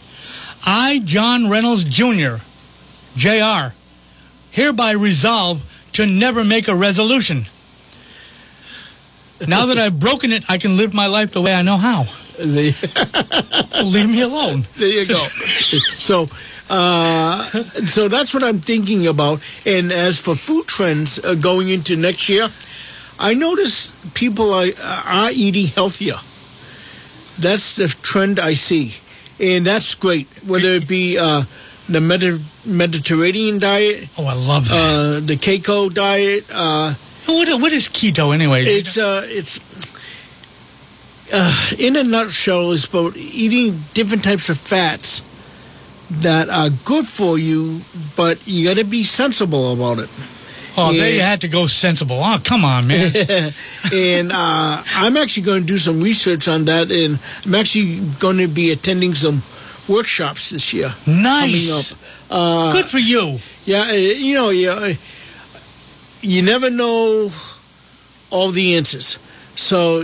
[0.64, 2.36] I, John Reynolds Jr.,
[3.16, 3.74] Jr.,
[4.50, 7.46] hereby resolve to never make a resolution.
[9.46, 12.06] Now that I've broken it, I can live my life the way I know how.
[12.38, 14.66] Leave me alone.
[14.76, 15.14] There you go.
[15.14, 16.26] so,
[16.68, 17.42] uh,
[17.86, 19.40] so that's what I'm thinking about.
[19.66, 22.48] And as for food trends uh, going into next year,
[23.18, 24.66] I notice people are,
[25.06, 26.14] are eating healthier.
[27.38, 28.94] That's the trend I see,
[29.40, 30.26] and that's great.
[30.46, 31.42] Whether it be uh,
[31.88, 34.74] the Medi- Mediterranean diet, Oh, I love that.
[34.74, 36.44] uh, the keto diet.
[36.52, 36.94] Uh,
[37.26, 38.62] what, what is keto anyway?
[38.64, 39.60] it's uh, it's
[41.32, 45.22] uh, in a nutshell, is about eating different types of fats
[46.10, 47.80] that are good for you,
[48.16, 50.08] but you got to be sensible about it.
[50.76, 51.28] Oh, you yeah.
[51.28, 52.20] had to go sensible.
[52.22, 53.12] Oh, come on, man.
[53.94, 58.38] and uh, I'm actually going to do some research on that, and I'm actually going
[58.38, 59.42] to be attending some
[59.88, 61.92] workshops this year nice.
[61.92, 62.16] coming up.
[62.30, 63.38] Uh, Good for you.
[63.64, 64.92] Yeah, uh, you know, you, uh,
[66.22, 67.28] you never know
[68.30, 69.18] all the answers.
[69.54, 70.02] So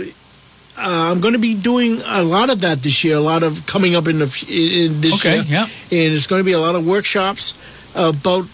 [0.77, 3.15] uh, I'm going to be doing a lot of that this year.
[3.15, 5.63] A lot of coming up in the in this Okay, year, yeah.
[5.63, 7.53] and it's going to be a lot of workshops
[7.95, 8.45] about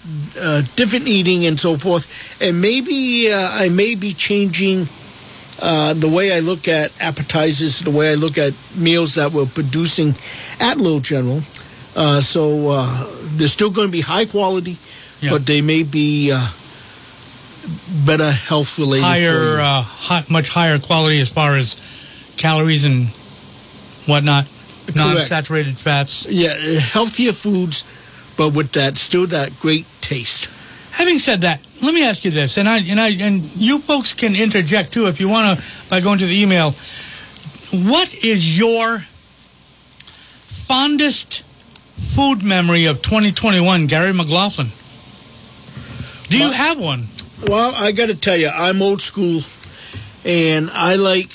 [0.41, 2.07] uh, different eating and so forth.
[2.41, 4.85] And maybe uh, I may be changing.
[5.61, 9.45] Uh, the way I look at appetizers, the way I look at meals that we're
[9.45, 10.15] producing
[10.61, 11.41] at Little General.
[11.97, 14.77] Uh, so uh, they're still going to be high quality,
[15.19, 15.31] Yeah.
[15.31, 16.39] but they may be uh,
[18.05, 19.03] better health related.
[19.03, 21.75] higher, uh, hi- much higher quality as far as
[22.37, 23.07] calories and
[24.07, 24.47] whatnot,
[24.95, 26.25] non-saturated fats.
[26.29, 27.83] yeah, healthier foods,
[28.39, 30.47] but with that still that great taste.
[30.91, 34.13] Having said that, let me ask you this, and I and I and you folks
[34.13, 36.71] can interject too if you want to by going to the email.
[37.91, 38.99] What is your
[40.69, 41.43] fondest
[42.15, 44.69] food memory of 2021, Gary McLaughlin?
[46.29, 47.07] Do you have one?
[47.45, 49.41] Well, I got to tell you, I'm old school,
[50.23, 51.31] and I like.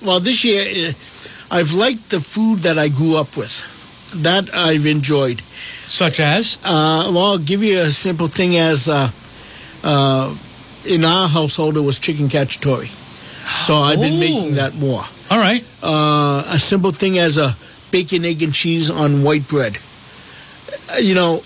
[0.00, 0.92] Well, this year, uh,
[1.50, 3.71] I've liked the food that I grew up with.
[4.14, 5.40] That I've enjoyed.
[5.84, 6.58] Such as?
[6.64, 9.10] Uh, well, I'll give you a simple thing as uh,
[9.84, 10.34] uh,
[10.86, 12.86] in our household, it was chicken cacciatore.
[13.66, 14.18] So I've been Oh.
[14.20, 15.04] making that more.
[15.30, 15.64] All right.
[15.82, 17.56] Uh, a simple thing as a
[17.90, 19.78] bacon, egg, and cheese on white bread.
[20.92, 21.42] Uh, you know,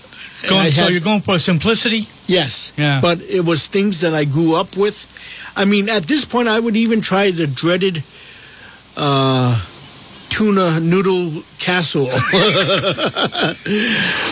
[0.49, 2.07] Going, so had- you're going for simplicity?
[2.27, 2.71] Yes.
[2.77, 2.99] Yeah.
[3.01, 5.07] But it was things that I grew up with.
[5.55, 8.03] I mean, at this point, I would even try the dreaded
[8.95, 9.59] uh,
[10.37, 12.09] tuna noodle casserole.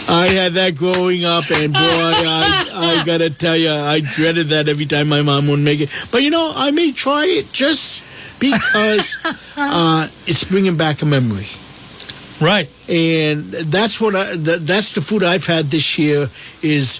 [0.07, 4.69] I had that growing up, and boy, I, I gotta tell you, I dreaded that
[4.69, 5.89] every time my mom would make it.
[6.11, 8.05] But you know, I may try it just
[8.39, 9.17] because
[9.57, 11.45] uh, it's bringing back a memory
[12.41, 12.69] Right.
[12.89, 16.29] and that's what I, that's the food I've had this year
[16.61, 16.99] is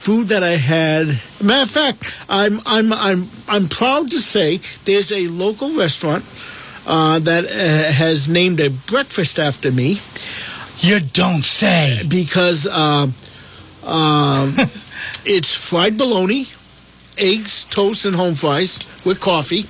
[0.00, 1.06] food that I had.
[1.44, 6.24] Matter of fact, I'm I'm I'm I'm proud to say there's a local restaurant
[6.86, 9.98] uh, that uh, has named a breakfast after me
[10.78, 12.02] You don't say.
[12.08, 13.12] because um,
[13.84, 14.54] um,
[15.24, 16.46] it's fried bologna,
[17.18, 19.64] eggs, toast, and home fries with coffee.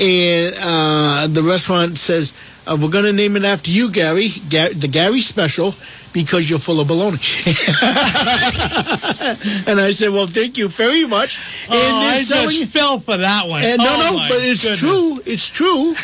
[0.00, 2.32] And uh, the restaurant says,
[2.66, 5.74] uh, we're going to name it after you, Gary, Ga- the Gary Special,
[6.12, 7.18] because you're full of baloney.
[9.68, 11.38] and I said, well, thank you very much.
[11.64, 13.62] And oh, they're I selling just fell for that one.
[13.64, 14.80] and no, Oh, no, my but it's goodness.
[14.80, 15.18] true.
[15.26, 15.94] It's true,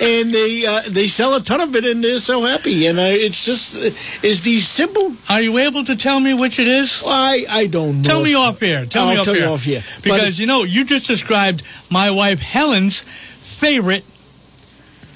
[0.02, 2.86] and they uh, they sell a ton of it, and they're so happy.
[2.86, 5.14] And I, it's just it's these simple.
[5.28, 7.02] Are you able to tell me which it is?
[7.06, 8.02] I I don't know.
[8.02, 8.84] Tell me off here.
[8.86, 9.44] Tell I'll me off tell here.
[9.44, 9.82] you off here.
[10.02, 13.04] Because you know, you just described my wife Helen's
[13.38, 14.04] favorite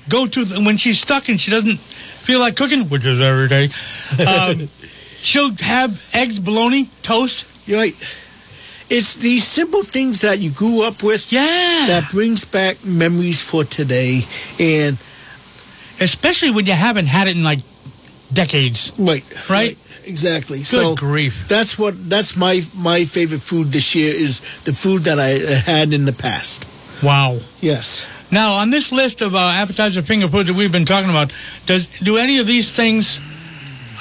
[0.08, 1.78] go to when she's stuck and she doesn't
[2.24, 3.68] feel like cooking, which is every day,
[4.26, 4.68] um,
[5.18, 7.46] she'll have eggs, bologna, toast.
[7.66, 7.94] You're right.
[8.90, 11.84] It's these simple things that you grew up with Yeah.
[11.88, 14.22] that brings back memories for today.
[14.60, 14.98] And
[16.00, 17.60] Especially when you haven't had it in like
[18.32, 18.92] decades.
[18.98, 19.78] right, Right?
[20.04, 20.58] exactly.
[20.58, 21.46] Good so grief.
[21.48, 25.30] that's what that's my my favorite food this year is the food that I
[25.70, 26.66] had in the past.
[27.02, 27.38] Wow.
[27.60, 28.06] Yes.
[28.34, 31.32] Now, on this list of uh, appetizer finger foods that we've been talking about,
[31.66, 33.20] does do any of these things,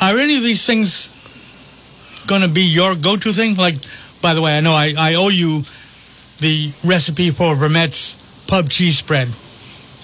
[0.02, 3.54] are any of these things going to be your go-to thing?
[3.54, 3.76] Like,
[4.24, 5.62] by the way, I know I, I owe you
[6.40, 8.18] the recipe for Vermette's
[8.48, 9.28] pub cheese spread.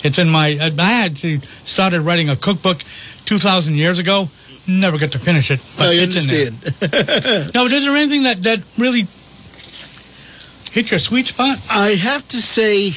[0.04, 2.84] It's in my, I I actually started writing a cookbook
[3.26, 4.30] 2,000 years ago.
[4.68, 6.56] Never got to finish it, but I it's in understand.
[6.92, 7.52] there.
[7.56, 9.08] No, is there anything that, that really
[10.72, 11.58] hit your sweet spot?
[11.72, 12.92] I have to say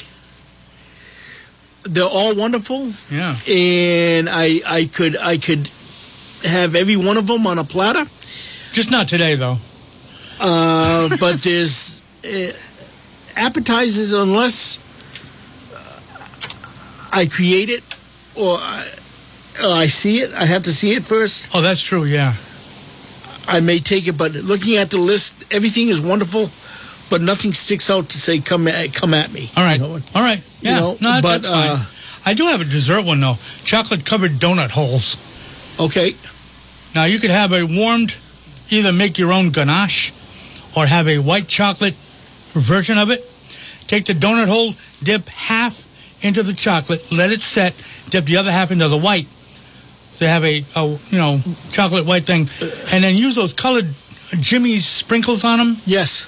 [1.84, 2.90] they're all wonderful.
[3.10, 3.36] Yeah.
[3.48, 5.68] and I I could I could
[6.44, 8.04] have every one of them on a platter.
[8.72, 9.58] Just not today, though.
[10.40, 12.52] Uh, but there's uh,
[13.36, 14.78] appetizers unless
[15.74, 17.82] uh, I create it
[18.34, 18.88] or I,
[19.62, 20.32] or I see it.
[20.32, 21.50] I have to see it first.
[21.54, 22.34] Oh, that's true, yeah.
[23.46, 26.46] I may take it, but looking at the list, everything is wonderful,
[27.12, 29.50] but nothing sticks out to say come at, come at me.
[29.54, 29.78] All right.
[29.78, 29.98] You know?
[30.14, 30.38] All right.
[30.62, 30.80] You Yeah.
[30.80, 31.70] know, no, that's, but, that's fine.
[31.70, 31.84] uh,
[32.24, 33.36] I do have a dessert one though.
[33.64, 35.18] Chocolate covered donut holes.
[35.78, 36.14] Okay.
[36.94, 38.16] Now you could have a warmed,
[38.70, 40.10] either make your own ganache,
[40.74, 41.94] or have a white chocolate
[42.54, 43.20] version of it.
[43.88, 45.86] Take the donut hole, dip half
[46.24, 47.74] into the chocolate, let it set,
[48.08, 49.26] dip the other half into the white.
[50.14, 51.40] So you have a, a you know
[51.72, 52.48] chocolate white thing,
[52.90, 53.88] and then use those colored
[54.40, 56.26] jimmies sprinkles on them Yes.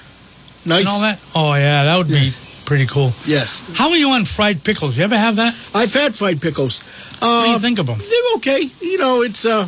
[0.65, 0.79] Nice.
[0.79, 1.19] and all that.
[1.35, 2.31] Oh yeah, that would be
[2.65, 3.11] pretty cool.
[3.25, 3.61] Yes.
[3.75, 4.97] How are you on fried pickles?
[4.97, 5.53] You ever have that?
[5.73, 6.83] I've had fried pickles.
[7.19, 7.97] What do Uh, you think of them?
[7.99, 8.69] they're okay.
[8.81, 9.67] You know, it's uh,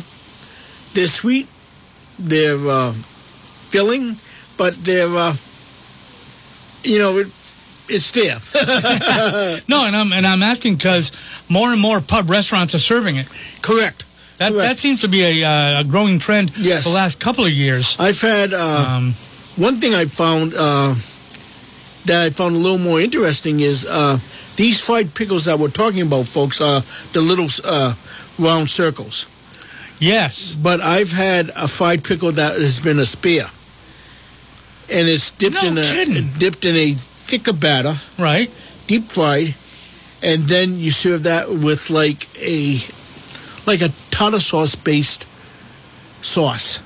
[0.94, 1.46] they're sweet,
[2.18, 2.92] they're uh,
[3.70, 4.16] filling,
[4.56, 5.34] but they're uh,
[6.84, 7.26] you know, it,
[7.88, 8.38] it's there.
[9.68, 11.12] No, and I'm and I'm asking because
[11.48, 13.28] more and more pub restaurants are serving it.
[13.62, 14.04] Correct.
[14.38, 14.68] That Correct.
[14.68, 16.84] that seems to be a, uh, a growing trend Yes.
[16.84, 17.96] the last couple of years.
[17.98, 19.14] I've had uh, Um,
[19.58, 20.94] one thing I found uh,
[22.06, 24.18] that I found a little more interesting is uh,
[24.56, 26.80] these fried pickles that we're talking about, folks, are
[27.12, 27.94] the little uh,
[28.38, 29.26] round circles.
[29.98, 33.44] yes, But I've had a fried pickle that has been a spear,
[34.90, 36.28] and it's dipped No in a kidding.
[36.38, 38.48] dipped in a thicker batter, right.
[38.86, 39.54] deep fried,
[40.22, 42.78] and then you serve that with like a
[43.66, 45.26] like a tartar sauce based
[46.22, 46.80] sauce.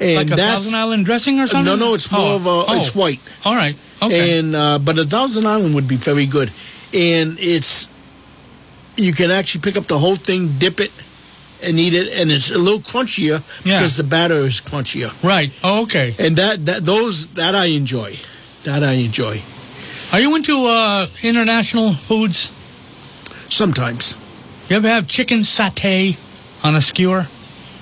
[0.00, 1.66] And like a that's Thousand Island dressing or something.
[1.66, 3.76] no, no, it's more Oh, of a oh, it's white, All right.
[4.02, 4.38] Okay.
[4.38, 6.48] and uh, but a Thousand Island would be very good,
[6.94, 7.88] and it's
[8.96, 10.90] you can actually pick up the whole thing, dip it,
[11.64, 13.76] and eat it, and it's a little crunchier Yeah.
[13.78, 15.52] because the batter is crunchier, right.
[15.62, 16.14] Oh, okay.
[16.18, 18.16] and that that those that I enjoy,
[18.64, 19.40] that I enjoy
[20.12, 22.50] Are you into uh, international foods?
[23.50, 24.14] sometimes.
[24.68, 26.16] You ever have chicken satay
[26.64, 27.26] on a skewer?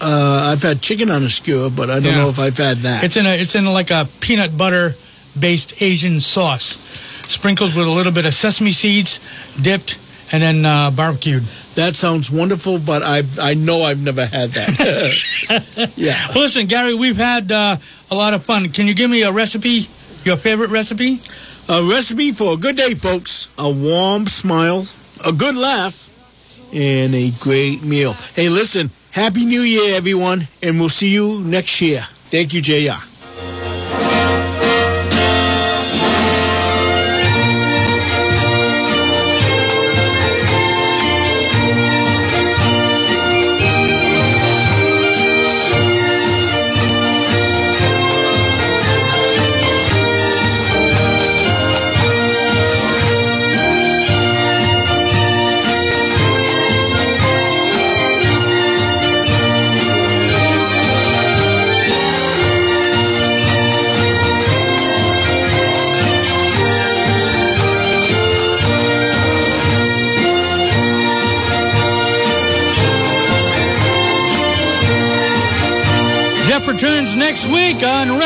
[0.00, 2.18] Uh, I've had chicken on a skewer, but I don't Yeah.
[2.22, 3.04] know if I've had that.
[3.04, 4.94] It's in a it's in like a peanut butter
[5.38, 6.64] based Asian sauce,
[7.28, 9.20] sprinkled with a little bit of sesame seeds,
[9.60, 9.98] dipped,
[10.32, 11.42] and then uh, barbecued.
[11.74, 15.92] that sounds wonderful, but I I know I've never had that.
[15.96, 16.14] yeah.
[16.34, 17.76] Well, listen, Gary, we've had uh,
[18.10, 18.68] a lot of fun.
[18.70, 19.86] Can you give me a recipe,
[20.24, 21.20] your favorite recipe?
[21.68, 23.48] A recipe for a good day, folks.
[23.58, 24.86] A warm smile,
[25.26, 26.08] a good laugh,
[26.72, 28.14] and a great meal.
[28.34, 31.98] Hey, listen, Happy New Year, everyone, and we'll see you next year.
[32.30, 33.17] Thank you, JR.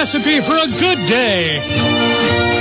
[0.02, 2.51] Recipe for a Good Day.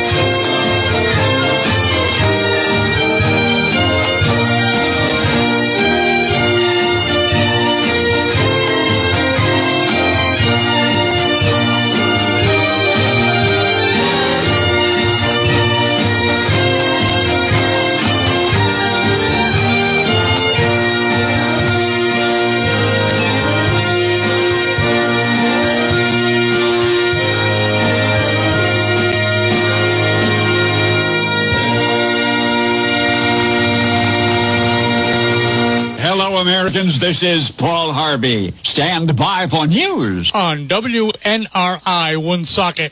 [36.72, 37.00] Americans.
[37.00, 38.52] This is Paul Harvey.
[38.64, 40.32] Stand by for news.
[40.34, 42.90] On WNRI Woonsocket.